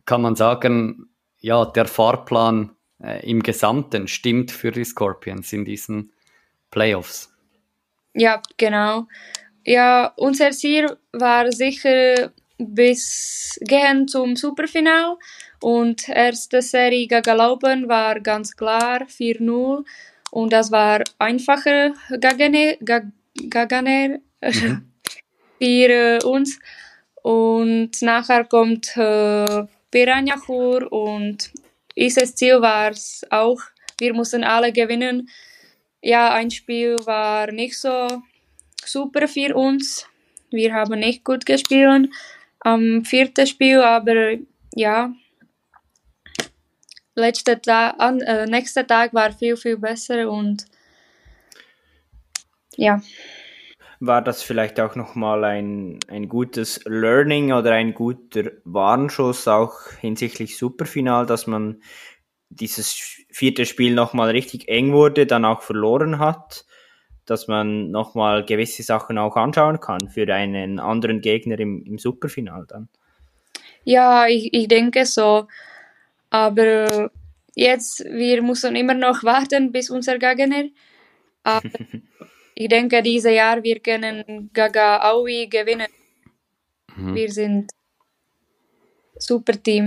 [0.04, 1.08] Kann man sagen,
[1.40, 6.12] ja, der Fahrplan äh, im Gesamten stimmt für die Scorpions in diesen
[6.70, 7.32] Playoffs.
[8.14, 9.06] Ja, genau.
[9.64, 15.16] Ja, unser Ziel war sicher bis gehen zum Superfinal
[15.60, 19.84] und erste Serie gegen Laupen war ganz klar 4-0
[20.30, 22.76] und das war einfacher gegen,
[24.40, 24.90] mhm.
[25.58, 26.58] für äh, uns
[27.22, 31.50] und nachher kommt äh, Piranha Chur und
[31.96, 33.60] unser Ziel war es auch,
[33.98, 35.28] wir mussten alle gewinnen.
[36.02, 38.22] Ja, ein Spiel war nicht so
[38.84, 40.06] super für uns.
[40.50, 42.10] Wir haben nicht gut gespielt
[42.64, 44.38] am vierten Spiel, aber
[44.74, 45.12] ja,
[47.14, 50.64] letzter Tag, an, äh, nächster Tag war viel, viel besser und
[52.76, 53.00] ja.
[54.00, 60.58] War das vielleicht auch nochmal ein, ein gutes Learning oder ein guter Warnschuss auch hinsichtlich
[60.58, 61.80] Superfinal, dass man
[62.48, 62.92] dieses
[63.30, 66.66] vierte Spiel nochmal richtig eng wurde, dann auch verloren hat?
[67.26, 72.66] Dass man nochmal gewisse Sachen auch anschauen kann für einen anderen Gegner im, im Superfinal
[72.68, 72.88] dann.
[73.84, 75.46] Ja, ich, ich denke so.
[76.30, 77.10] Aber
[77.54, 80.64] jetzt, wir müssen immer noch warten bis unser Gegner.
[81.42, 81.68] Aber
[82.54, 85.88] ich denke, dieses Jahr wir können Gaga Aui gewinnen.
[86.96, 87.14] Mhm.
[87.14, 87.70] Wir sind
[89.18, 89.84] super Team.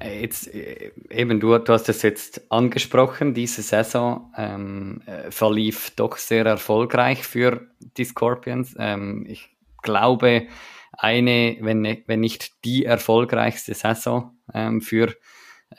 [0.00, 5.90] Äh, jetzt, äh, eben, du, du hast es jetzt angesprochen, diese Saison ähm, äh, verlief
[5.96, 8.74] doch sehr erfolgreich für die Scorpions.
[8.78, 9.50] Ähm, ich
[9.82, 10.46] glaube,
[10.92, 15.14] eine, wenn, ne, wenn nicht die erfolgreichste Saison ähm, für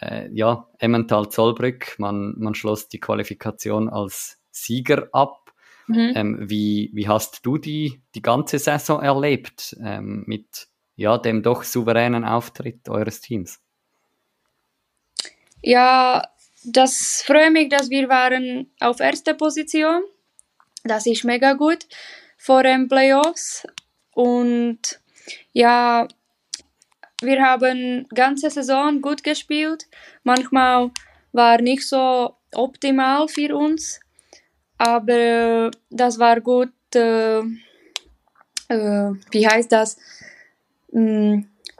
[0.01, 1.95] äh, ja, Emmental Zollbrück.
[1.97, 5.51] Man, man schloss die Qualifikation als Sieger ab.
[5.87, 6.11] Mhm.
[6.15, 11.63] Ähm, wie, wie hast du die, die ganze Saison erlebt ähm, mit ja, dem doch
[11.63, 13.59] souveränen Auftritt eures Teams?
[15.61, 16.29] Ja,
[16.63, 20.03] das freut mich, dass wir waren auf erster Position.
[20.83, 21.87] Das ist mega gut
[22.37, 23.67] vor den Playoffs.
[24.13, 24.99] Und
[25.53, 26.07] ja,
[27.21, 29.87] wir haben ganze Saison gut gespielt.
[30.23, 30.91] Manchmal
[31.31, 33.99] war nicht so optimal für uns,
[34.77, 36.71] aber das war gut.
[36.95, 37.39] Äh,
[38.69, 39.97] äh, wie heißt das?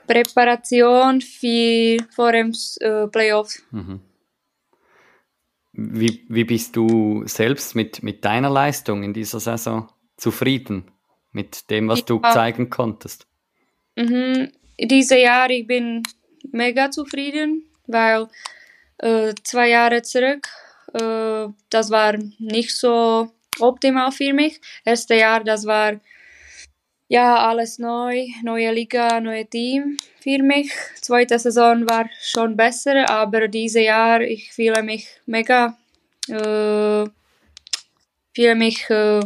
[0.09, 3.61] Präparation für vor dem äh, Playoff.
[3.69, 4.01] Mhm.
[5.71, 10.91] Wie, wie bist du selbst mit, mit deiner Leistung in dieser Saison zufrieden?
[11.31, 12.05] Mit dem, was ja.
[12.05, 13.27] du zeigen konntest?
[13.95, 14.51] Mhm.
[14.79, 16.01] Dieses Jahr ich bin
[16.51, 18.27] mega zufrieden, weil
[18.97, 20.47] äh, zwei Jahre zurück,
[20.93, 24.59] äh, das war nicht so optimal für mich.
[24.85, 25.99] Erste Jahr, das war
[27.09, 30.71] ja, alles neu, neue Liga, neue Team für mich.
[31.01, 35.75] Zweite Saison war schon besser, aber dieses Jahr ich fühle mich mega,
[36.27, 37.09] äh,
[38.35, 39.21] fühle mich äh,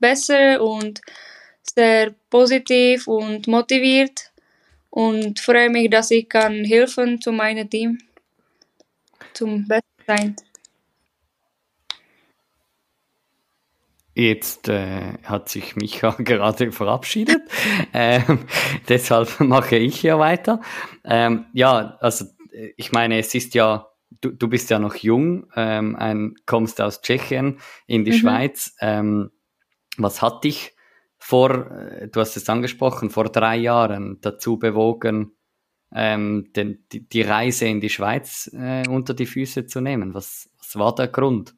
[0.00, 1.00] besser und
[1.62, 4.32] sehr positiv und motiviert
[4.90, 7.98] und freue mich, dass ich kann helfen zu meinem Team
[9.32, 10.36] zum Besten sein.
[14.14, 17.42] Jetzt äh, hat sich Micha gerade verabschiedet.
[17.94, 18.40] ähm,
[18.88, 20.60] deshalb mache ich ja weiter.
[21.04, 22.26] Ähm, ja, also
[22.76, 23.88] ich meine, es ist ja,
[24.20, 28.16] du, du bist ja noch jung, ähm, ein, kommst aus Tschechien in die mhm.
[28.16, 28.74] Schweiz.
[28.80, 29.30] Ähm,
[29.96, 30.74] was hat dich
[31.18, 35.36] vor, äh, du hast es angesprochen, vor drei Jahren dazu bewogen,
[35.92, 40.14] ähm, den, die, die, Reise in die Schweiz äh, unter die Füße zu nehmen?
[40.14, 41.54] Was, was war der Grund?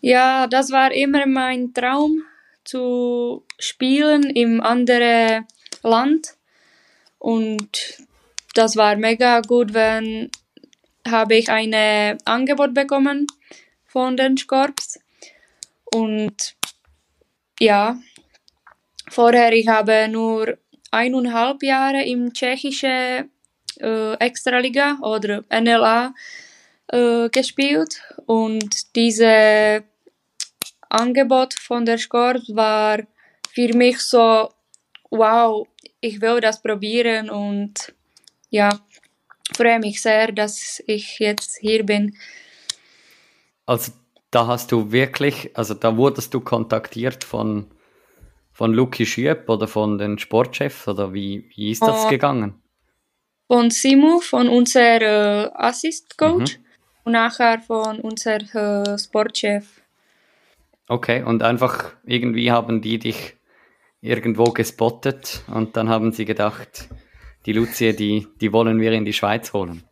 [0.00, 2.22] Ja, das war immer mein Traum,
[2.68, 5.46] zu spielen im anderen
[5.82, 6.34] Land.
[7.18, 8.04] Und
[8.54, 10.30] das war mega gut, wenn
[11.08, 11.74] habe ich ein
[12.26, 13.26] Angebot bekommen
[13.86, 15.00] von den Scorps.
[15.84, 16.54] Und
[17.58, 17.98] ja,
[19.08, 20.58] vorher ich habe nur
[20.90, 23.30] eineinhalb Jahre im tschechischen
[23.80, 26.12] äh, Extraliga oder NLA
[26.88, 29.84] äh, gespielt und diese
[30.90, 32.98] Angebot von der Sport war
[33.50, 34.50] für mich so,
[35.10, 35.66] wow,
[36.02, 37.94] ich will das probieren und
[38.50, 38.68] ja,
[39.56, 42.18] freue mich sehr, dass ich jetzt hier bin.
[43.64, 43.92] Also
[44.30, 47.70] da hast du wirklich, also da wurdest du kontaktiert von,
[48.52, 52.60] von Luki Schüpp oder von den Sportchefs oder wie, wie ist das uh, gegangen?
[53.46, 56.67] Von Simu, von unserem äh, Assist-Coach mhm.
[57.08, 59.80] Und nachher von unserem äh, Sportchef.
[60.88, 63.34] Okay, und einfach irgendwie haben die dich
[64.02, 66.88] irgendwo gespottet und dann haben sie gedacht,
[67.46, 69.82] die Lucie, die, die wollen wir in die Schweiz holen.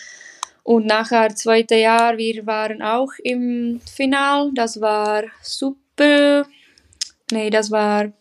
[0.65, 6.49] Und nachher zweite Jahr, wir waren auch im Final, das war super,
[7.31, 8.13] nee, das war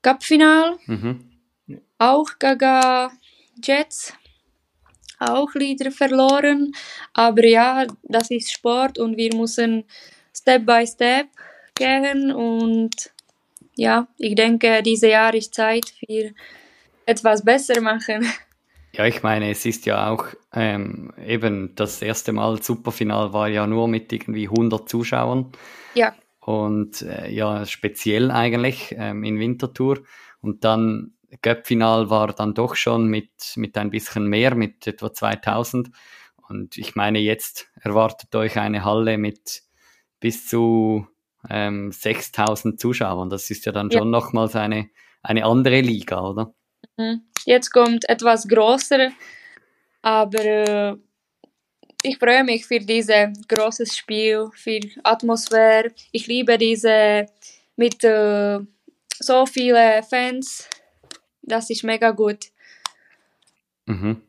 [0.00, 0.78] Cupfinal.
[0.86, 1.29] Mhm
[2.00, 3.12] auch Gaga
[3.62, 4.14] Jets,
[5.18, 6.72] auch Lieder verloren.
[7.12, 9.84] Aber ja, das ist Sport und wir müssen
[10.34, 11.26] Step by Step
[11.74, 12.32] gehen.
[12.32, 13.12] Und
[13.76, 16.30] ja, ich denke, dieses Jahr ist Zeit für
[17.06, 18.26] etwas besser machen.
[18.92, 23.64] Ja, ich meine, es ist ja auch ähm, eben das erste Mal Superfinal war ja
[23.64, 25.52] nur mit irgendwie 100 Zuschauern.
[25.94, 26.12] Ja.
[26.40, 30.00] Und äh, ja, speziell eigentlich ähm, in Winterthur.
[30.40, 35.90] Und dann Göppfinal war dann doch schon mit, mit ein bisschen mehr, mit etwa 2000.
[36.48, 39.62] Und ich meine, jetzt erwartet euch eine Halle mit
[40.18, 41.06] bis zu
[41.48, 43.30] ähm, 6000 Zuschauern.
[43.30, 43.98] Das ist ja dann ja.
[43.98, 44.90] schon nochmals eine,
[45.22, 46.54] eine andere Liga, oder?
[46.96, 47.22] Mhm.
[47.46, 49.10] Jetzt kommt etwas größer,
[50.02, 50.96] aber äh,
[52.02, 55.92] ich freue mich für dieses großes Spiel, für Atmosphäre.
[56.12, 57.26] Ich liebe diese
[57.76, 58.58] mit äh,
[59.18, 60.68] so vielen Fans
[61.42, 62.46] das ist mega gut.
[63.86, 64.22] Mhm.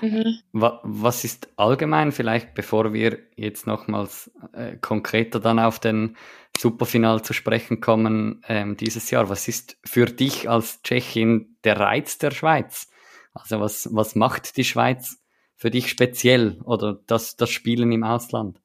[0.00, 0.38] Mhm.
[0.52, 6.16] Was ist allgemein, vielleicht bevor wir jetzt nochmals äh, konkreter dann auf den
[6.56, 12.18] Superfinal zu sprechen kommen ähm, dieses Jahr, was ist für dich als Tschechin der Reiz
[12.18, 12.88] der Schweiz?
[13.34, 15.18] Also was, was macht die Schweiz
[15.56, 18.60] für dich speziell oder das, das Spielen im Ausland?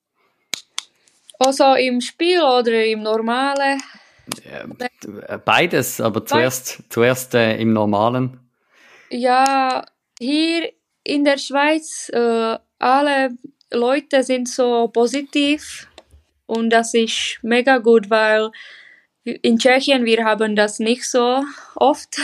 [1.39, 3.81] Also im Spiel oder im Normalen?
[4.43, 8.39] Äh, beides, aber zuerst, zuerst äh, im Normalen.
[9.09, 9.85] Ja,
[10.19, 10.71] hier
[11.03, 13.29] in der Schweiz, äh, alle
[13.71, 15.87] Leute sind so positiv
[16.45, 18.51] und das ist mega gut, weil
[19.23, 21.43] in Tschechien wir haben das nicht so
[21.75, 22.17] oft.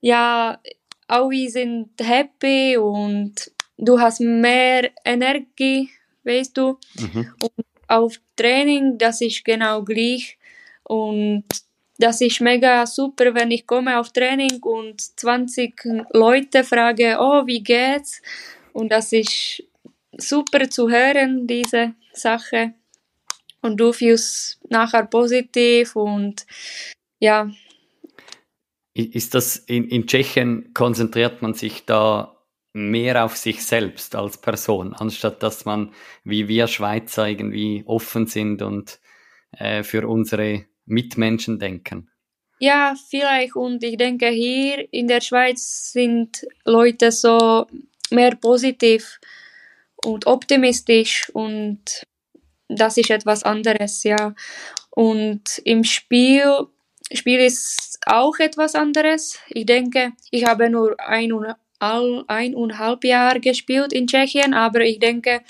[0.00, 0.60] Ja,
[1.08, 5.90] alle sind happy und du hast mehr Energie,
[6.24, 6.78] weißt du.
[6.98, 7.34] Mhm.
[7.42, 10.38] Und auf Training, das ist genau gleich.
[10.90, 11.44] Und
[11.98, 15.80] das ist mega super, wenn ich komme auf Training und 20
[16.12, 18.20] Leute frage, oh, wie geht's?
[18.72, 19.62] Und das ist
[20.18, 22.74] super zu hören, diese Sache.
[23.62, 26.44] Und du fühlst nachher positiv und
[27.20, 27.48] ja.
[28.92, 32.36] Ist das in, in Tschechien konzentriert man sich da
[32.72, 35.92] mehr auf sich selbst als Person, anstatt dass man,
[36.24, 38.98] wie wir Schweizer, irgendwie offen sind und
[39.52, 42.10] äh, für unsere Mitmenschen denken.
[42.58, 43.56] Ja, vielleicht.
[43.56, 47.66] Und ich denke, hier in der Schweiz sind Leute so
[48.10, 49.18] mehr positiv
[50.04, 52.04] und optimistisch und
[52.68, 54.34] das ist etwas anderes, ja.
[54.90, 56.66] Und im Spiel,
[57.12, 59.38] Spiel ist auch etwas anderes.
[59.48, 61.46] Ich denke, ich habe nur ein und,
[61.80, 65.40] eineinhalb Jahre gespielt in Tschechien, aber ich denke,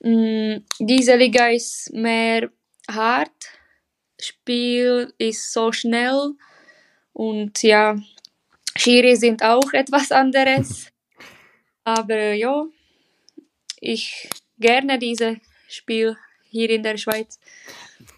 [0.00, 2.50] mh, diese Liga ist mehr
[2.88, 3.59] hart.
[4.24, 6.34] Spiel ist so schnell
[7.12, 7.96] und ja,
[8.76, 10.90] Schiri sind auch etwas anderes.
[11.84, 12.64] aber ja,
[13.80, 16.16] ich gerne dieses Spiel
[16.48, 17.38] hier in der Schweiz.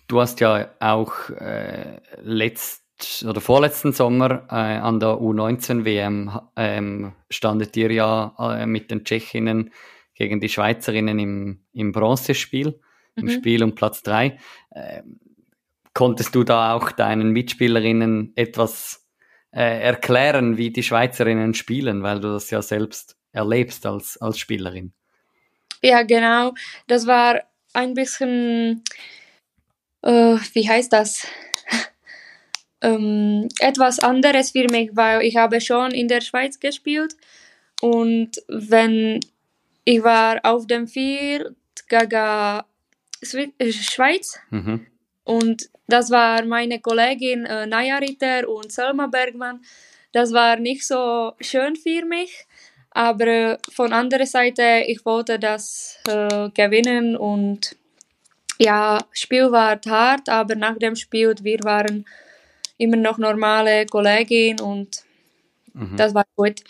[0.08, 2.82] Du hast ja auch äh, letzt
[3.26, 9.04] oder vorletzten Sommer äh, an der U19 WM ähm, standet ihr ja äh, mit den
[9.04, 9.72] Tschechinnen
[10.14, 12.80] gegen die Schweizerinnen im, im Bronzespiel,
[13.16, 13.22] mhm.
[13.22, 14.38] im Spiel um Platz 3.
[14.74, 15.20] Ähm,
[15.94, 19.06] konntest du da auch deinen Mitspielerinnen etwas
[19.52, 24.92] äh, erklären, wie die Schweizerinnen spielen, weil du das ja selbst erlebst als, als Spielerin?
[25.82, 26.54] Ja, genau.
[26.86, 28.82] Das war ein bisschen,
[30.02, 31.26] äh, wie heißt das?
[32.80, 37.14] ähm, etwas anderes für mich, weil ich habe schon in der Schweiz gespielt
[37.80, 39.20] und wenn
[39.84, 41.56] ich war auf dem Feld
[41.88, 42.62] gegen
[43.58, 44.86] äh, Schweiz Mhm.
[45.24, 49.60] Und das war meine Kollegin äh, Naya Ritter und Selma Bergmann.
[50.12, 52.46] Das war nicht so schön für mich,
[52.90, 57.76] aber von anderer Seite, ich wollte das äh, gewinnen und
[58.58, 62.04] ja, Spiel war hart, aber nach dem Spiel, wir waren
[62.78, 65.04] immer noch normale Kollegin und
[65.74, 65.96] Mhm.
[65.96, 66.60] das war gut.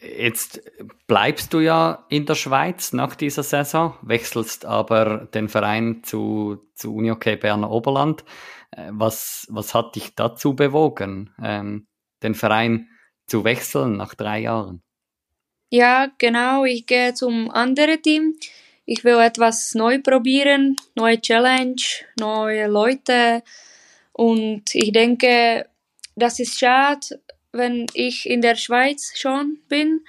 [0.00, 0.60] Jetzt
[1.06, 6.94] bleibst du ja in der Schweiz nach dieser Saison, wechselst aber den Verein zu, zu
[6.94, 8.24] Unihockey Berner Oberland.
[8.70, 11.86] Äh, Was, was hat dich dazu bewogen, ähm,
[12.22, 12.88] den Verein
[13.26, 14.82] zu wechseln nach drei Jahren?
[15.70, 18.34] Ja, genau, ich gehe zum anderen Team.
[18.86, 21.82] Ich will etwas neu probieren, neue Challenge,
[22.18, 23.42] neue Leute.
[24.12, 25.68] Und ich denke,
[26.16, 27.20] das ist schade,
[27.52, 30.00] wenn ich in der Schweiz schon bin,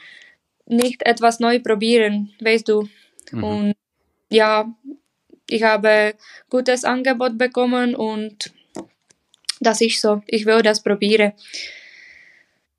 [0.66, 2.88] nicht etwas neu probieren, weißt du.
[3.32, 3.44] Mhm.
[3.44, 3.76] Und
[4.30, 4.72] ja,
[5.50, 6.16] ich habe
[6.50, 8.54] gutes Angebot bekommen und
[9.60, 10.22] das ist so.
[10.28, 11.34] Ich will das probieren.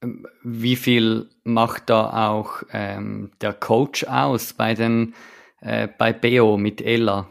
[0.02, 5.14] Ähm, Wie viel macht da auch ähm, der Coach aus bei den
[5.60, 7.28] äh, bei Beo mit Ella?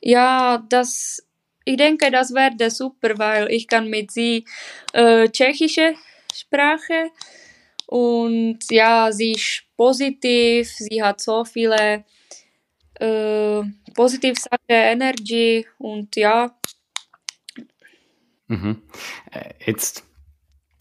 [0.00, 1.26] Ja, das,
[1.64, 4.44] ich denke, das wäre super, weil ich kann mit sie
[4.92, 5.94] äh, tschechische
[6.32, 7.10] Sprache
[7.86, 12.04] und ja, sie ist positiv, sie hat so viele
[13.00, 13.62] äh,
[13.94, 16.54] positive Sachen, Energie und ja,
[18.48, 18.82] Mhm.
[19.30, 20.04] Äh, Jetzt,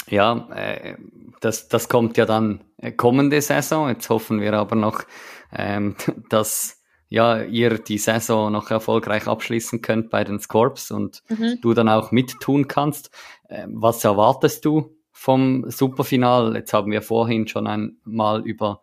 [0.07, 0.95] ja, äh,
[1.41, 3.89] das, das kommt ja dann äh, kommende Saison.
[3.89, 5.03] Jetzt hoffen wir aber noch,
[5.51, 5.95] ähm,
[6.29, 6.82] dass
[7.13, 11.59] ja, ihr die Saison noch erfolgreich abschließen könnt bei den Scorps und mhm.
[11.61, 13.11] du dann auch mittun kannst.
[13.49, 16.55] Ähm, was erwartest du vom Superfinal?
[16.55, 18.81] Jetzt haben wir vorhin schon einmal über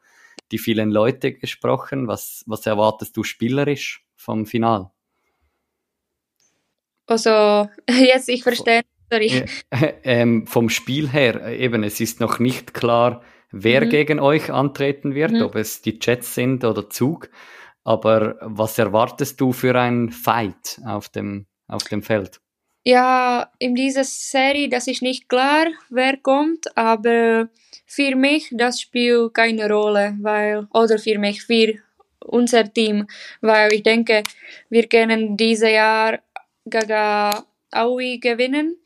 [0.52, 2.06] die vielen Leute gesprochen.
[2.06, 4.92] Was, was erwartest du spielerisch vom Final?
[7.08, 9.44] also jetzt ich verstehe, sorry.
[9.70, 13.88] Äh, ähm, vom Spiel her, äh, eben, es ist noch nicht klar, wer Mhm.
[13.88, 15.42] gegen euch antreten wird, Mhm.
[15.42, 17.28] ob es die Jets sind oder Zug.
[17.84, 22.40] Aber was erwartest du für ein Fight auf dem, auf dem Feld?
[22.84, 27.48] Ja, in dieser Serie, das ist nicht klar, wer kommt, aber
[27.86, 31.74] für mich das spielt keine Rolle, weil, oder für mich, für
[32.20, 33.06] unser Team,
[33.42, 34.22] weil ich denke,
[34.70, 36.20] wir können dieses Jahr
[36.64, 38.76] gegen Aui gewinnen,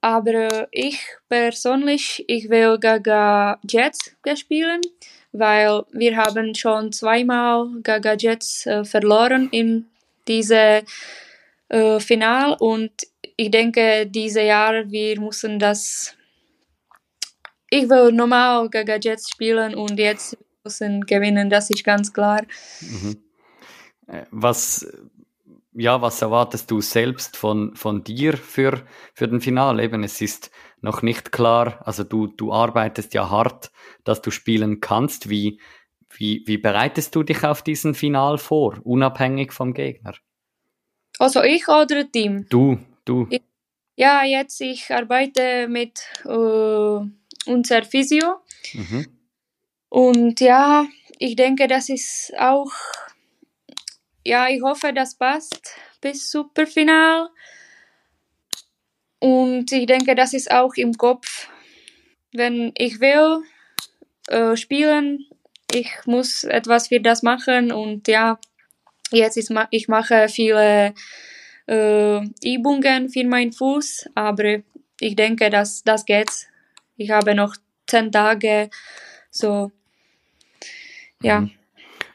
[0.00, 4.80] Aber ich persönlich, ich will Gaga Jets spielen,
[5.32, 9.86] weil wir haben schon zweimal Gaga Jets äh, verloren in
[10.26, 10.82] diese
[11.68, 12.92] äh, Final und
[13.36, 16.14] ich denke, diese Jahr wir müssen das.
[17.70, 22.42] Ich will normal Gaga Jets spielen und jetzt müssen gewinnen, das ist ganz klar.
[22.80, 23.16] Mhm.
[24.06, 24.86] Äh, was
[25.78, 28.82] ja, was erwartest du selbst von, von dir für,
[29.14, 29.78] für den Final?
[29.78, 30.50] Eben, es ist
[30.80, 33.70] noch nicht klar, also du, du arbeitest ja hart,
[34.04, 35.28] dass du spielen kannst.
[35.28, 35.60] Wie,
[36.10, 40.14] wie, wie bereitest du dich auf diesen Final vor, unabhängig vom Gegner?
[41.18, 42.46] Also ich oder Team?
[42.48, 43.26] Du, du.
[43.30, 43.42] Ich,
[43.96, 48.36] ja, jetzt ich arbeite mit äh, unser Physio.
[48.72, 49.06] Mhm.
[49.88, 50.86] Und ja,
[51.18, 52.70] ich denke, das ist auch
[54.28, 57.30] ja, ich hoffe, das passt bis Superfinal.
[59.20, 61.48] Und ich denke, das ist auch im Kopf.
[62.32, 63.42] Wenn ich will
[64.28, 65.26] äh, spielen,
[65.72, 68.38] ich muss etwas für das machen und ja,
[69.10, 70.94] jetzt ist ich mache viele
[71.66, 74.58] äh, Übungen für meinen Fuß, aber
[75.00, 76.48] ich denke, dass das geht.
[76.96, 77.56] Ich habe noch
[77.86, 78.70] zehn Tage,
[79.30, 79.72] so
[81.22, 81.40] ja.
[81.40, 81.57] Mhm.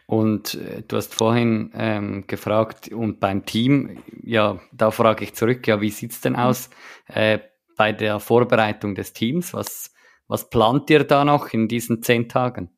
[0.06, 5.68] Und äh, du hast vorhin ähm, gefragt, und beim Team, ja, da frage ich zurück,
[5.68, 6.70] ja, wie sieht's denn aus
[7.08, 7.40] äh,
[7.78, 9.54] bei der Vorbereitung des Teams?
[9.54, 9.94] Was,
[10.28, 12.70] was plant ihr da noch in diesen zehn Tagen?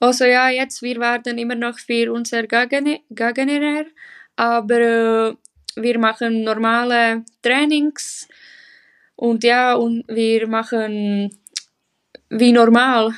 [0.00, 3.84] Also ja, jetzt, wir warten immer noch für unser Gaggener,
[4.36, 5.34] aber äh,
[5.76, 8.28] wir machen normale Trainings
[9.16, 11.36] und ja, und wir machen
[12.30, 13.12] wie normal.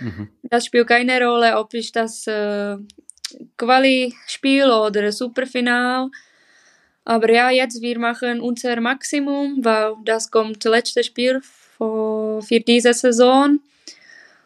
[0.00, 0.28] Mhm.
[0.42, 2.76] Das spielt keine Rolle, ob ich das äh,
[3.56, 6.10] Quali-Spiel oder Superfinal.
[7.04, 12.60] Aber ja, jetzt wir machen unser Maximum, weil das kommt das letzte Spiel für, für
[12.60, 13.60] diese Saison.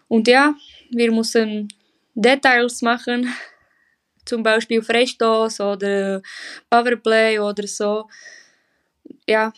[0.09, 0.55] Und ja,
[0.91, 1.69] wir müssen
[2.15, 3.29] Details machen,
[4.25, 6.23] zum Beispiel Freistoß oder
[6.71, 8.09] Powerplay oder so.
[9.29, 9.53] Ja.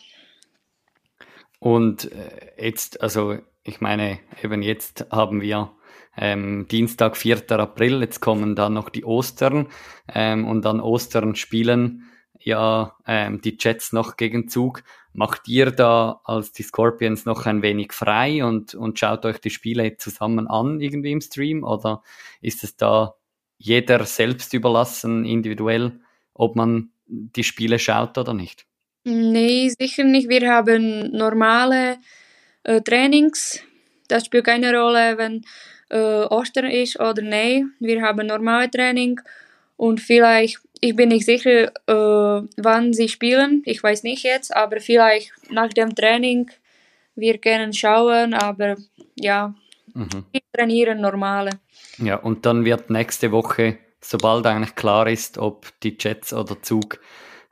[1.59, 5.71] Und äh, jetzt, also ich meine, eben jetzt haben wir
[6.17, 7.51] ähm, Dienstag, 4.
[7.51, 9.67] April, jetzt kommen dann noch die Ostern
[10.13, 14.83] ähm, und an Ostern spielen ja ähm, die Jets noch gegen Zug.
[15.13, 19.49] Macht ihr da als die Scorpions noch ein wenig frei und, und schaut euch die
[19.49, 22.03] Spiele zusammen an irgendwie im Stream oder
[22.41, 23.15] ist es da
[23.57, 25.99] jeder selbst überlassen, individuell,
[26.33, 28.65] ob man die Spiele schaut oder nicht?
[29.03, 30.29] Nee, sicher nicht.
[30.29, 31.97] Wir haben normale
[32.63, 33.61] äh, Trainings.
[34.07, 35.43] Das spielt keine Rolle, wenn
[35.89, 37.73] äh, Ostern ist oder nein.
[37.79, 39.19] Wir haben normale Training
[39.77, 43.61] und vielleicht, ich bin nicht sicher, äh, wann sie spielen.
[43.65, 46.49] Ich weiß nicht jetzt, aber vielleicht nach dem Training.
[47.15, 48.77] Wir können schauen, aber
[49.15, 49.53] ja,
[49.93, 50.25] mhm.
[50.31, 51.51] wir trainieren normale.
[51.97, 56.99] Ja, und dann wird nächste Woche, sobald eigentlich klar ist, ob die Jets oder Zug,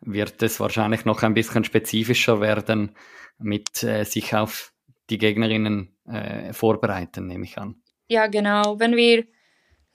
[0.02, 2.96] wird es wahrscheinlich noch ein bisschen spezifischer werden
[3.40, 4.72] mit äh, sich auf
[5.10, 7.76] die Gegnerinnen äh, vorbereiten, nehme ich an.
[8.08, 8.80] Ja, genau.
[8.80, 9.26] Wenn wir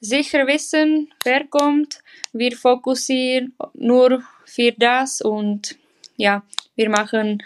[0.01, 2.03] sicher wissen, wer kommt,
[2.33, 5.77] wir fokussieren nur für das und
[6.17, 6.43] ja,
[6.75, 7.43] wir machen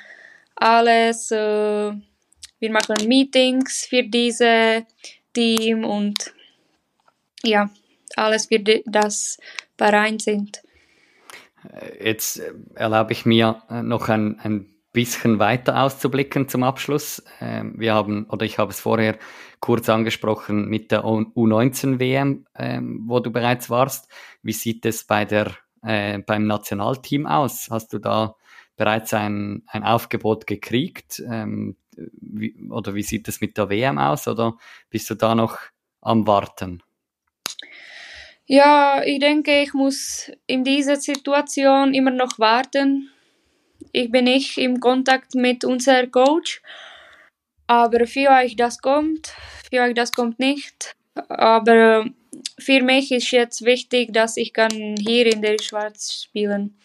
[0.57, 1.93] alles, äh,
[2.59, 4.87] wir machen Meetings für diese
[5.33, 6.33] Team und
[7.43, 7.71] ja,
[8.17, 9.39] alles für das
[9.77, 10.63] Verein sind.
[12.01, 12.41] Jetzt
[12.75, 17.23] erlaube ich mir noch ein, ein bisschen weiter auszublicken zum Abschluss.
[17.43, 19.19] Ähm, wir haben, oder ich habe es vorher
[19.61, 24.11] kurz angesprochen mit der U19 WM, ähm, wo du bereits warst.
[24.43, 27.69] Wie sieht es bei der, äh, beim Nationalteam aus?
[27.71, 28.37] Hast du da
[28.77, 31.23] bereits ein, ein Aufgebot gekriegt?
[31.31, 34.27] Ähm, wie, oder wie sieht es mit der WM aus?
[34.27, 34.57] Oder
[34.89, 35.59] bist du da noch
[36.01, 36.83] am Warten?
[38.47, 43.11] Ja, ich denke, ich muss in dieser Situation immer noch warten
[43.93, 46.63] ich bin nicht im Kontakt mit unserem Coach.
[47.67, 49.35] Aber vielleicht das kommt,
[49.69, 50.95] vielleicht das kommt nicht.
[51.29, 52.07] Aber
[52.59, 56.79] für mich ist jetzt wichtig, dass ich kann hier in der Schweiz spielen.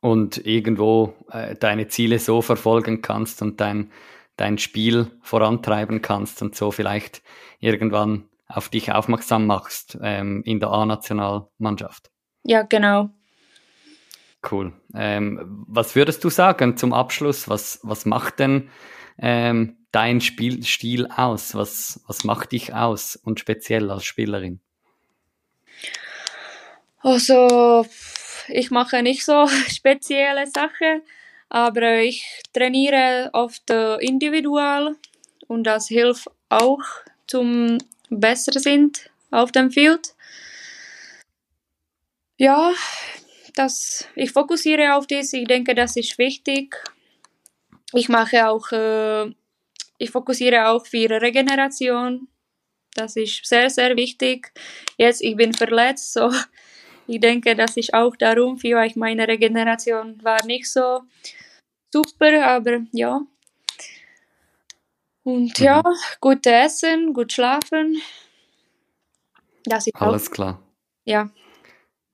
[0.00, 3.90] Und irgendwo äh, deine Ziele so verfolgen kannst und dein,
[4.36, 7.22] dein Spiel vorantreiben kannst und so vielleicht
[7.60, 12.10] irgendwann auf dich aufmerksam machst ähm, in der A-Nationalmannschaft.
[12.42, 13.10] Ja, genau.
[14.50, 14.72] Cool.
[14.94, 17.48] Ähm, was würdest du sagen zum Abschluss?
[17.48, 18.70] Was, was macht denn
[19.18, 21.54] ähm, dein Spielstil aus?
[21.54, 24.60] Was, was macht dich aus und speziell als Spielerin?
[27.00, 27.86] Also,
[28.48, 31.02] ich mache nicht so spezielle Sachen,
[31.48, 34.96] Aber ich trainiere oft äh, individual
[35.46, 36.82] und das hilft auch
[37.26, 37.78] zum
[38.10, 40.14] besser sind auf dem Field.
[42.36, 42.72] Ja,
[43.54, 45.32] das, ich fokussiere auf das.
[45.32, 46.76] Ich denke, das ist wichtig.
[47.92, 49.32] Ich mache auch, äh,
[49.98, 52.28] ich fokussiere auch für Regeneration.
[52.94, 54.52] Das ist sehr, sehr wichtig.
[54.96, 56.30] Jetzt, ich bin verletzt, so
[57.06, 61.02] ich denke, das ist auch darum, vielleicht meine Regeneration war nicht so
[61.92, 63.20] super, aber ja.
[65.22, 65.94] Und ja, Mhm.
[66.20, 68.00] gut essen, gut schlafen.
[69.64, 70.62] Das ist Alles auch, klar.
[71.04, 71.30] ja.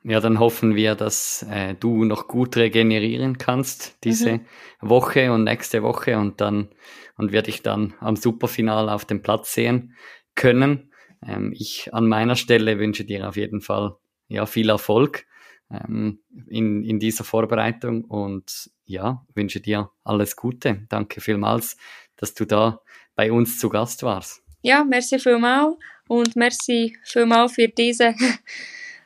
[0.02, 4.40] Ja, dann hoffen wir, dass äh, du noch gut regenerieren kannst diese
[4.80, 6.70] Woche und nächste Woche und dann
[7.16, 9.94] und wir dich dann am Superfinale auf dem Platz sehen
[10.34, 10.90] können.
[11.22, 13.96] Ähm, ich an meiner Stelle wünsche dir auf jeden Fall
[14.28, 15.26] ja viel Erfolg
[15.70, 20.86] ähm, in, in dieser Vorbereitung und ja, wünsche dir alles Gute.
[20.88, 21.76] Danke vielmals,
[22.16, 22.80] dass du da
[23.14, 24.42] bei uns zu Gast warst.
[24.62, 25.76] Ja, merci vielmals
[26.08, 28.14] und merci vielmals für diese,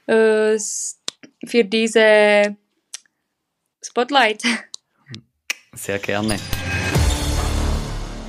[0.07, 0.59] äh,
[1.47, 2.57] für diese
[3.83, 4.43] Spotlight.
[5.75, 6.39] Sehr gerne.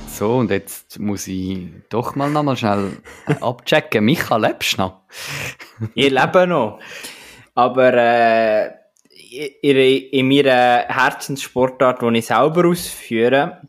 [0.08, 2.92] So, und jetzt muss ich doch mal noch mal schnell
[3.40, 4.04] abchecken.
[4.04, 5.02] Micha, lebst du noch?
[5.94, 6.80] Ich lebe noch.
[7.54, 8.70] Aber äh,
[9.60, 13.60] in, in meiner Herzenssportart, die ich selber ausführe,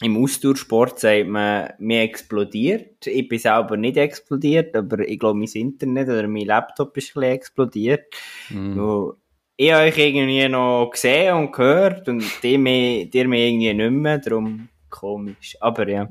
[0.00, 3.06] im Ausdauersport sagt man, mir explodiert.
[3.06, 7.20] Ich bin selber nicht explodiert, aber ich glaube, mein Internet oder mein Laptop ist ein
[7.20, 8.14] bisschen explodiert.
[8.50, 9.14] Weil
[9.56, 14.18] Ich habe euch irgendwie noch gesehen und gehört und die mich, die irgendwie nicht mehr,
[14.18, 15.56] darum komisch.
[15.60, 16.08] Aber ja.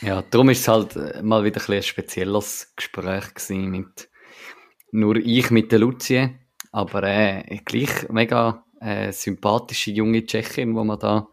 [0.00, 4.08] Ja, darum ist es halt äh, mal wieder ein, ein spezielles Gespräch gewesen mit
[4.92, 6.30] nur ich mit der Lucie,
[6.72, 11.28] aber äh, gleich mega äh, sympathische junge Tschechin, die wir da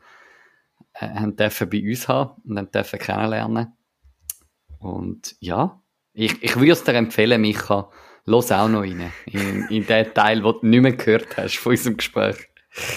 [0.94, 3.74] äh, haben dürfen bei uns haben und haben dürfen kennenlernen.
[4.80, 5.82] Und ja,
[6.14, 7.90] ich, ich würde es dir empfehlen, Micha,
[8.26, 11.72] los auch noch rein, in, in den Teil, den du nicht mehr gehört hast von
[11.72, 12.38] unserem Gespräch.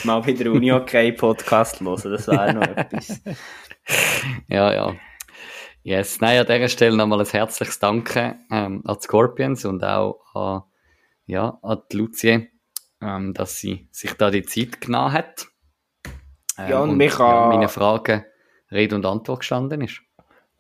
[0.05, 3.21] Mal wieder Uni-Okay-Podcast hören, das wäre noch etwas.
[4.49, 4.97] Ja, ja.
[5.83, 10.21] Yes, nein, an dieser Stelle nochmal ein herzliches Danke ähm, an die Scorpions und auch
[10.35, 10.63] an,
[11.27, 12.51] ja, an die Lucie,
[13.01, 15.47] ähm, dass sie sich da die Zeit genommen hat.
[16.59, 18.25] Ähm, Ja, und Micha- meine Fragen
[18.71, 20.01] Rede und Antwort gestanden ist.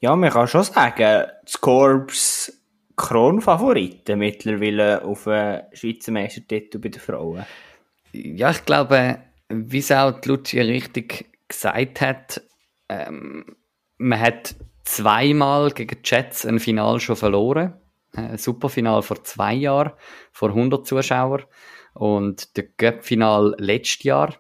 [0.00, 2.52] Ja, man kann schon sagen, das Korps
[2.96, 7.44] Kronfavoriten mittlerweile auf den Schweizer Meistertitel bei den Frauen.
[8.12, 9.18] Ja, ich glaube,
[9.48, 12.42] wie es auch Lucia richtig gesagt hat,
[12.88, 13.56] ähm,
[13.98, 17.74] man hat zweimal gegen die Jets ein Final schon verloren.
[18.16, 19.92] Äh, Ein Superfinal vor zwei Jahren,
[20.32, 21.44] vor 100 Zuschauern.
[21.94, 24.34] Und der Cup-Final letztes Jahr.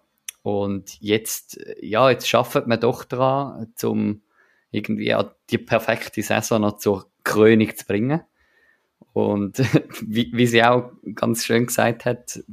[0.46, 4.22] Und jetzt, äh, ja, jetzt schafft man doch daran, zum
[4.70, 5.12] irgendwie
[5.50, 8.20] die perfekte Saison noch zur Krönung zu bringen.
[9.12, 9.58] Und
[10.06, 12.44] wie, wie sie auch ganz schön gesagt hat,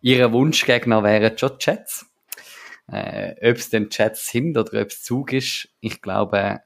[0.00, 2.10] ihre Wunschgegner wären schon Jets.
[2.88, 6.62] Äh, ob es denn Jets sind oder ob es Zug ist, ich glaube,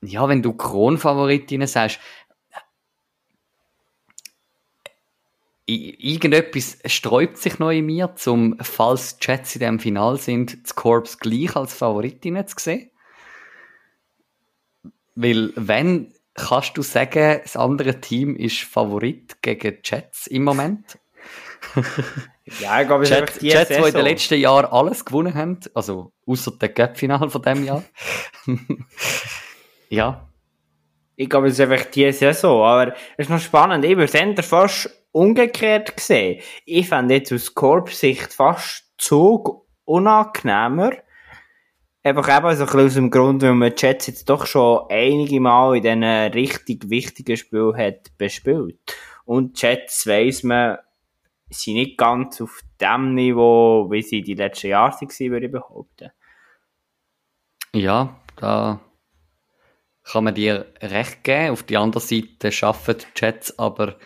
[0.00, 2.00] ja, wenn du Kronfavoritinnen sagst,
[5.76, 10.74] irgendetwas sträubt sich noch in mir, zum, falls die Jets in dem Final sind, das
[10.74, 12.90] Corps gleich als Favoritinnen zu sehen.
[15.14, 20.98] Weil, wenn, kannst du sagen, das andere Team ist Favorit gegen Jets im Moment?
[22.58, 26.12] Ja, ich glaube, Jets, die Jets die in den letzten Jahren alles gewonnen haben, also
[26.26, 27.84] außer der Cup-Final von dem Jahr.
[29.88, 30.28] ja,
[31.14, 32.64] Ich glaube, es ist einfach die Saison.
[32.64, 33.84] Aber es ist noch spannend.
[33.84, 36.40] Ich würde es fast umgekehrt sehen.
[36.64, 40.92] Ich fände jetzt aus Korps-Sicht fast Zug unangenehmer.
[42.02, 45.38] Einfach eben so ein bisschen aus dem Grund, weil man Jets jetzt doch schon einige
[45.40, 48.96] Mal in diesen richtig wichtigen Spielen hat bespielt.
[49.24, 50.78] Und Jets, weiss man,
[51.50, 56.10] sind nicht ganz auf dem Niveau, wie sie die letzten Jahre waren, würde ich behaupten.
[57.74, 58.80] ja, da
[60.04, 61.52] kann man dir recht geben.
[61.52, 63.96] Auf die andere Seite schaffen Jets aber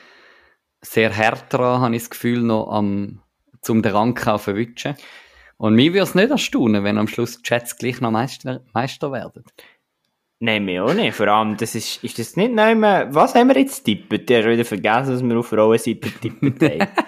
[0.86, 3.20] sehr hart daran, habe ich das Gefühl, noch am,
[3.60, 4.96] zum den Rang zu verwischen.
[5.58, 9.10] Und mir würde es nicht erstaunen, wenn am Schluss die Jets gleich noch Meister, Meister
[9.10, 9.44] werden.
[10.38, 11.14] Nein, mir auch nicht.
[11.14, 14.28] Vor allem, das ist, ist das nicht neu mehr, was haben wir jetzt tippet?
[14.28, 16.88] Der hat wieder vergessen, was wir auf Frauenseite tippet haben.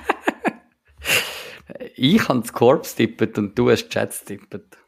[2.00, 4.78] Ich habe das Corps tippet und du hast die Jets tippet.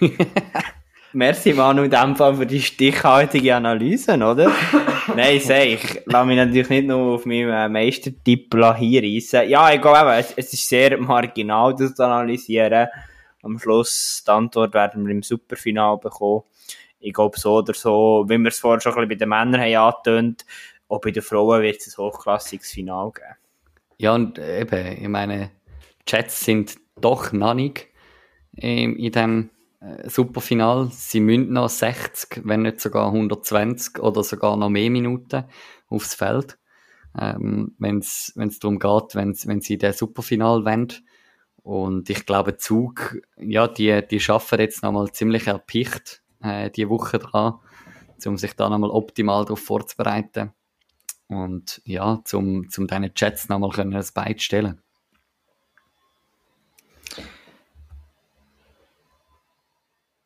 [1.12, 4.52] Merci Manu in dem Fall für die stichhaltige Analyse, oder?
[5.16, 9.48] Nein, sag ich, lass mich natürlich nicht nur auf meinem äh, Meistertipp hier reissen.
[9.48, 12.86] Ja, ich glaube eben, es, es ist sehr marginal, das zu analysieren.
[13.42, 16.44] Am Schluss, die Antwort werden wir im Superfinal bekommen.
[17.00, 19.60] Ich glaube, so oder so, wie wir es vorher schon ein bisschen bei den Männern
[19.60, 20.46] haben angetönt,
[20.88, 23.34] auch bei den Frauen wird es ein hochklassiges Final geben.
[23.98, 25.50] Ja, und eben, ich meine,
[26.06, 27.88] Chats sind doch noch nicht
[28.56, 29.50] ähm, in dem
[29.80, 30.88] äh, Superfinal.
[30.92, 35.44] Sie müssen noch 60, wenn nicht sogar 120 oder sogar noch mehr Minuten
[35.88, 36.58] aufs Feld.
[37.18, 40.92] Ähm, wenn es darum geht, wenn sie der Superfinal wollen.
[41.62, 47.18] Und ich glaube, Zug, ja, die, die schaffen jetzt nochmal ziemlich erpicht, äh, die Woche
[47.18, 47.54] dran,
[48.24, 50.52] um sich da nochmal optimal darauf vorzubereiten.
[51.28, 54.80] Und ja, zum, zum deinen Chats nochmal können ein Bein stellen.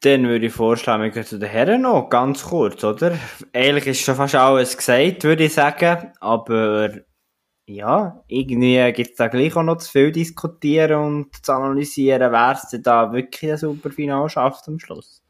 [0.05, 3.19] Dann würde ich vorschlagen, wir gehen zu den Herren noch, ganz kurz, oder?
[3.55, 6.13] Eigentlich ist schon fast alles gesagt, würde ich sagen.
[6.21, 6.91] Aber
[7.65, 12.53] ja, irgendwie gibt es da gleich auch noch zu viel diskutieren und zu analysieren, wer
[12.53, 15.23] es da wirklich ein super Final schafft am Schluss.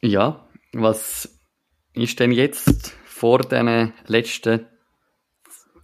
[0.00, 1.38] Ja, was
[1.92, 4.66] ist denn jetzt vor den letzten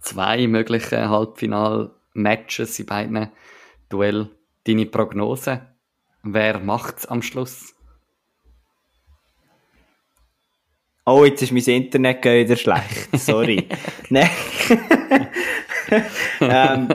[0.01, 3.31] zwei möglichen Halbfinal-Matches in beiden
[3.87, 4.27] Duell
[4.65, 5.69] deine Prognose?
[6.23, 7.73] Wer macht's am Schluss?
[11.05, 13.09] Oh, jetzt ist mein Internet wieder schlecht.
[13.13, 13.67] Sorry.
[14.09, 14.29] Nein.
[16.41, 16.89] ähm,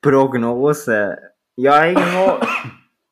[0.00, 1.18] Prognose.
[1.56, 2.38] Ja, irgendwo.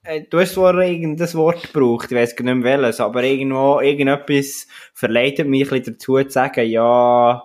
[0.03, 3.81] Äh, du hast vorher irgendein Wort gebraucht, ich weiß gar nicht mehr welches, aber irgendwo,
[3.81, 7.43] irgendetwas verleitet mich ein bisschen dazu zu sagen, ja,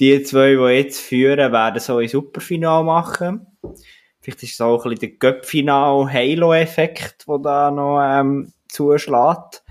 [0.00, 3.46] die zwei, die jetzt führen, werden so ein Superfinal machen.
[4.22, 9.64] Vielleicht ist es auch ein bisschen der Göppfinal-Halo-Effekt, der da noch ähm, zuschlägt.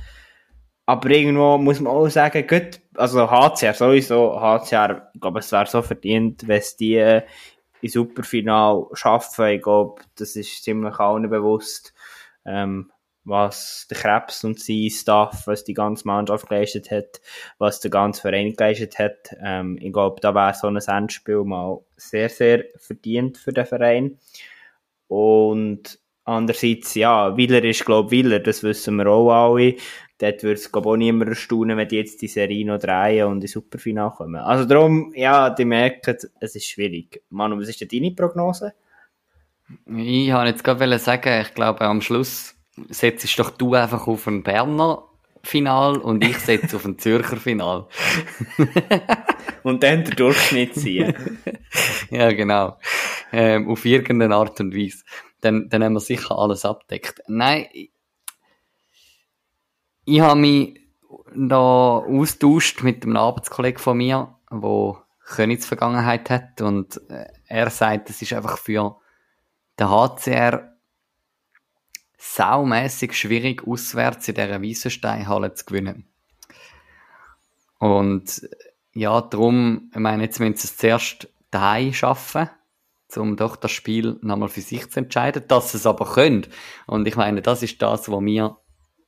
[0.85, 5.67] Aber irgendwo muss man auch sagen, gut, also HCR sowieso, HCR, ich glaube, es wäre
[5.67, 7.21] so verdient, wenn es die äh,
[7.79, 9.47] in Superfinal schaffen.
[9.47, 11.93] Ich glaube, das ist ziemlich allen bewusst,
[12.45, 12.91] ähm,
[13.23, 17.21] was der Krebs und sein Staff, was die ganze Mannschaft geleistet hat,
[17.57, 19.35] was der ganze Verein geleistet hat.
[19.43, 24.17] Ähm, ich glaube, da wäre so ein Endspiel mal sehr, sehr verdient für den Verein.
[25.07, 29.75] Und andererseits, ja, Willer ist, glaube ich, Willer, das wissen wir auch alle.
[30.17, 33.25] Dort würde es, glaube ich, auch niemand erstaunen, wenn die jetzt die Serie noch drehen
[33.25, 34.35] und in Superfinale kommen.
[34.35, 37.23] Also darum, ja, die merken, es ist schwierig.
[37.29, 38.73] Manu, was ist denn deine Prognose?
[39.87, 42.55] Ich wollte jetzt gerade sagen, ich glaube, am Schluss
[42.89, 45.03] setzt doch du einfach auf ein Berner
[45.43, 47.87] Final und ich setze auf ein Zürcher Final.
[49.63, 51.39] und dann der Durchschnitt ziehen.
[52.11, 52.77] ja, genau.
[53.31, 55.03] Ähm, auf irgendeine Art und Weise.
[55.41, 57.21] Dann, dann haben wir sicher alles abdeckt.
[57.27, 57.67] Nein,
[60.05, 60.79] ich, habe mich
[61.35, 68.21] da austauscht mit einem Arbeitskollegen von mir, der Königsvergangenheit hat und äh, er sagt, es
[68.21, 68.97] ist einfach für
[69.79, 70.70] den HCR
[72.21, 76.07] saumässig schwierig, auswärts in dieser Wiesensteinhalle zu gewinnen.
[77.79, 78.47] Und
[78.93, 82.47] ja, darum, ich meine, jetzt müssen sie es zuerst daheim schaffen,
[83.15, 86.45] um doch das Spiel nochmal für sich zu entscheiden, dass sie es aber können.
[86.85, 88.57] Und ich meine, das ist das, was wir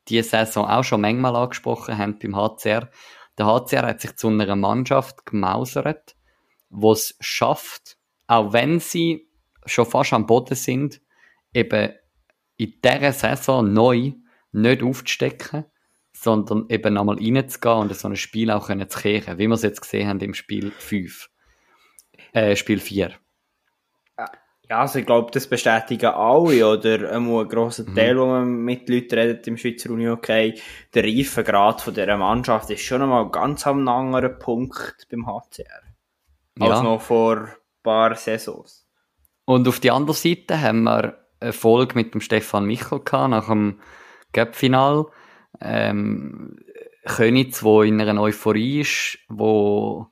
[0.10, 2.90] diese Saison auch schon manchmal angesprochen haben beim HCR.
[3.38, 6.16] Der HCR hat sich zu einer Mannschaft gemausert,
[6.70, 9.30] wo es schafft, auch wenn sie
[9.66, 11.00] schon fast am Boden sind,
[11.54, 11.94] eben
[12.64, 14.14] in dieser Saison neu
[14.52, 15.66] nicht aufzustecken,
[16.16, 19.64] sondern eben nochmal reinzugehen und so ein Spiel auch können zu kehren, wie wir es
[19.64, 21.30] jetzt gesehen haben im Spiel 5.
[22.34, 23.12] Äh, Spiel 4.
[24.70, 27.96] Ja, also ich glaube, das bestätigen alle, oder ein grosser mhm.
[27.96, 28.20] Teil, mhm.
[28.20, 30.60] wo man mit Leuten redet im Schweizer Uni-Hockey,
[30.94, 35.82] der Reifegrad von dieser Mannschaft ist schon einmal ganz am anderen Punkt beim HCR.
[36.60, 36.82] Als ja.
[36.84, 37.54] noch vor ein
[37.84, 38.88] paar Saisons.
[39.46, 43.80] Und auf der anderen Seite haben wir Erfolg mit dem Stefan Michel gehabt, nach dem
[44.34, 45.06] Cup-Final.
[45.62, 46.58] Ähm,
[47.06, 50.08] Königs, wo in einer Euphorie ist, wo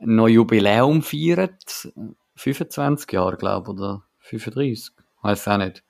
[0.00, 1.90] ein Jubiläum feiert.
[2.36, 4.94] 25 Jahre, glaube ich, oder 35.
[5.22, 5.82] Weiß auch nicht.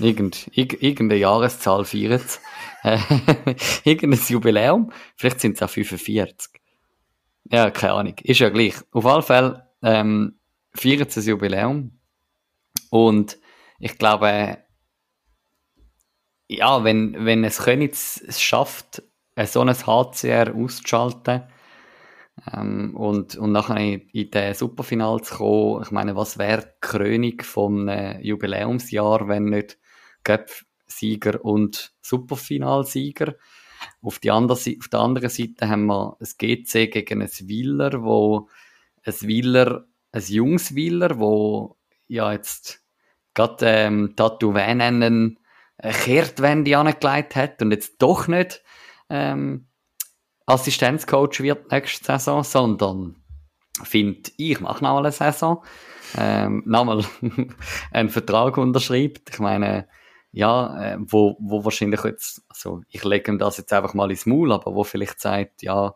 [0.00, 2.40] Irgend, irg irgendeine Jahreszahl feiert
[3.84, 4.92] Irgendein Jubiläum.
[5.14, 6.60] Vielleicht sind es auch 45.
[7.50, 8.14] Ja, keine Ahnung.
[8.22, 8.74] Ist ja gleich.
[8.92, 10.38] Auf alle Fälle ähm,
[10.74, 11.92] feiert es ein Jubiläum.
[12.90, 13.38] Und
[13.78, 14.58] ich glaube,
[16.48, 19.02] ja, wenn, wenn es Königs es schafft,
[19.46, 21.42] so ein HCR auszuschalten
[22.52, 26.80] ähm, und, und nachher in, in den Superfinal zu kommen, ich meine, was wäre die
[26.80, 29.78] Krönung vom äh, Jubiläumsjahr, wenn nicht
[30.24, 33.34] Göpf Sieger und Superfinalsieger.
[34.02, 38.48] Auf, die andere, auf der anderen Seite haben wir ein GC gegen ein Wieler, wo
[39.04, 41.76] ein Wieler, ein junges Wieler, wo
[42.08, 42.82] ja jetzt
[43.38, 45.38] gerade ähm, Tattoo nennen,
[45.78, 48.62] eine Kehrtwende angelegt hat und jetzt doch nicht
[49.08, 49.68] ähm,
[50.46, 53.16] Assistenzcoach wird nächste Saison, sondern
[53.84, 55.62] finde ich, mache noch eine Saison,
[56.16, 57.04] ähm, nochmal
[57.92, 59.30] einen Vertrag unterschreibt.
[59.30, 59.86] Ich meine,
[60.32, 64.26] ja, äh, wo, wo wahrscheinlich jetzt, also ich lege ihm das jetzt einfach mal ins
[64.26, 65.94] Maul, aber wo vielleicht sagt, ja,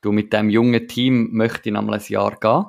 [0.00, 2.66] du mit dem jungen Team möchte ich nochmal ein Jahr gehen,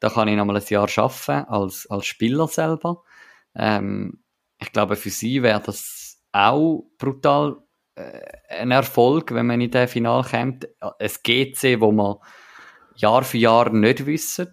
[0.00, 3.02] da kann ich nochmal ein Jahr arbeiten als, als Spieler selber.
[3.56, 4.22] Ähm,
[4.58, 7.56] ich glaube, für sie wäre das auch brutal
[7.94, 10.68] äh, ein Erfolg, wenn man in das Final kommt.
[10.80, 12.16] Ein GC, wo man
[12.96, 14.52] Jahr für Jahr nicht wissen,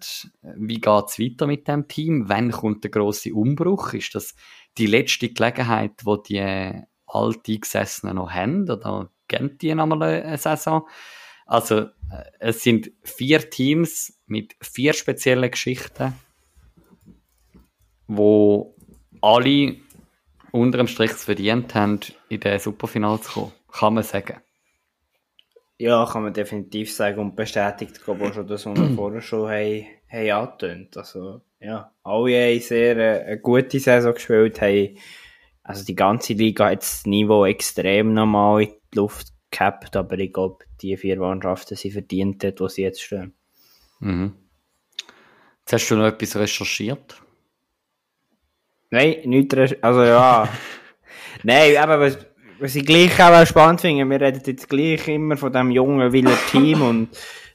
[0.56, 4.34] wie geht es weiter mit dem Team, wann kommt der große Umbruch, ist das
[4.76, 10.86] die letzte Gelegenheit, wo die Alteingesessenen noch haben, oder kennt die nochmal eine Saison?
[11.46, 11.90] Also, äh,
[12.38, 16.14] es sind vier Teams mit vier speziellen Geschichten,
[18.06, 18.73] wo
[19.24, 19.76] alle
[20.52, 23.52] unter dem Strich verdient haben, in den Superfinal zu kommen.
[23.72, 24.36] Kann man sagen.
[25.78, 29.20] Ja, kann man definitiv sagen und bestätigt, glaube ich, auch schon das, was wir vorher
[29.22, 30.96] schon haben, haben angetönt.
[30.96, 34.96] Also, ja, alle haben sehr äh, eine gute Saison gespielt, haben,
[35.64, 40.32] also die ganze Liga hat das Niveau extrem normal in die Luft gehabt, aber ich
[40.32, 43.32] glaube, die vier Mannschaften sind verdient dort, wo sie jetzt stehen.
[44.00, 44.34] Mhm.
[45.60, 47.23] Jetzt hast du noch etwas recherchiert?
[48.94, 50.48] Nein, nicht, also ja.
[51.42, 52.16] Nein, aber was,
[52.60, 56.38] was ich gleich auch spannend finde, wir reden jetzt gleich immer von dem jungen Wieler
[56.52, 57.08] Team und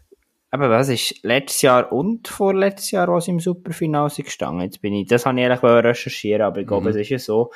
[0.52, 4.64] aber was ist letztes Jahr und vorletztes Jahr, was im Superfinale sind gestanden?
[4.64, 6.90] Jetzt bin ich, das habe ich ehrlich recherchieren, aber ich glaube, mhm.
[6.90, 7.52] es ist ja so.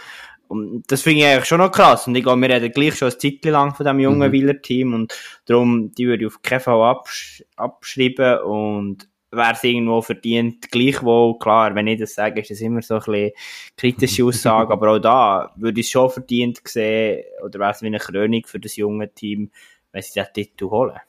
[0.48, 2.08] Und das finde ich eigentlich schon noch krass.
[2.08, 4.32] Und ich glaube, wir reden gleich schon ein Zeit lang von dem jungen mhm.
[4.32, 5.14] Wieler Team und
[5.46, 11.38] darum, die würde ich auf keinen Fall absch abschreiben und wer es irgendwo verdient, gleichwohl,
[11.40, 13.32] klar, wenn ich das sage, ist das immer so ein bisschen
[13.76, 17.88] kritische Aussage, aber auch da würde ich es schon verdient sehen, oder wäre es wie
[17.88, 19.52] eine Krönung für das junge Team,
[19.92, 21.00] wenn sie den Titel holen.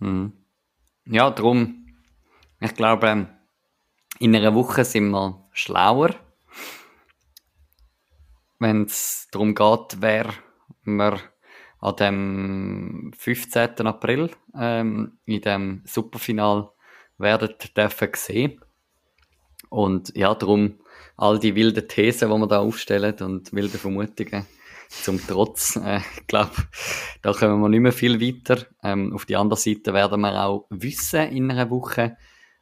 [0.00, 0.32] Mhm.
[1.06, 1.86] Ja, darum,
[2.60, 3.28] ich glaube,
[4.18, 6.14] in einer Woche sind wir schlauer,
[8.58, 10.32] wenn es darum geht, wer
[10.84, 11.18] wir
[11.80, 13.86] an dem 15.
[13.86, 16.70] April ähm, in dem Superfinal
[17.18, 18.60] werden dürfen sehen.
[19.68, 20.78] Und ja, darum
[21.16, 24.46] all die wilden Thesen, die wir da aufstellen und wilde Vermutungen
[24.88, 25.76] zum Trotz.
[25.84, 26.52] Äh, ich glaube,
[27.22, 28.64] da kommen wir nicht mehr viel weiter.
[28.82, 32.16] Ähm, auf die andere Seite werden wir auch wissen in einer Woche,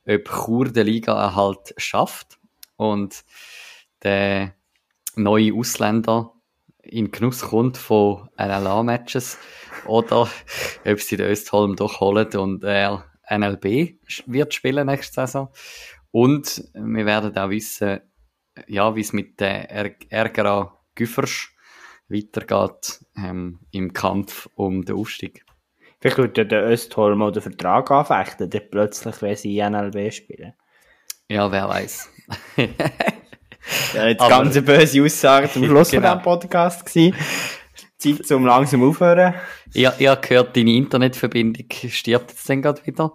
[0.06, 2.38] ob Chur der Liga-Erhalt schafft
[2.76, 3.24] und
[4.02, 4.54] der
[5.16, 6.32] neue Ausländer
[6.82, 9.38] in Genuss kommt von NLA-Matches
[9.86, 10.28] oder
[10.84, 15.48] ob sie den Östholm doch holen und er NLB wird spielen nächste Saison.
[16.10, 18.00] Und wir werden auch wissen,
[18.66, 19.70] ja, wie es mit der
[20.10, 21.48] Ärgerer Güffers
[22.08, 25.44] weitergeht ähm, im Kampf um den Aufstieg.
[26.00, 30.54] Vielleicht würde der Östholm auch den Vertrag anfechten, der plötzlich, wenn sie NLB spielen.
[31.28, 32.10] Ja, wer weiß.
[33.94, 36.08] ja, jetzt Aber, ganz böse Aussage zum Schluss genau.
[36.08, 37.16] von diesem Podcast gewesen.
[37.98, 39.34] Zeit zum langsam aufhören.
[39.72, 43.12] Ja, ich habe gehört, deine Internetverbindung stirbt jetzt dann gerade wieder.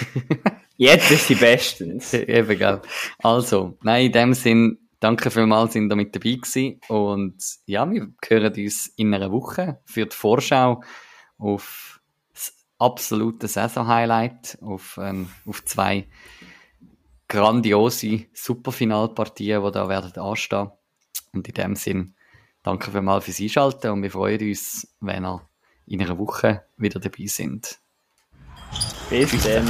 [0.76, 2.14] jetzt ist sie bestens.
[2.14, 2.80] Eben, gell.
[3.18, 6.80] Also, nein, in dem Sinn, danke vielmals, sind ihr mit dabei gewesen.
[6.88, 10.82] Und ja, wir hören uns in einer Woche für die Vorschau
[11.38, 12.00] auf
[12.32, 16.06] das absolute Saison-Highlight, auf, ähm, auf zwei
[17.26, 20.70] grandiose Superfinalpartien, die da werden anstehen.
[21.32, 22.14] Und in dem Sinn,
[22.62, 25.48] Danke vielmals fürs Einschalten und wir freuen uns, wenn ihr
[25.86, 27.78] in einer Woche wieder dabei sind.
[29.10, 29.66] Bis dann.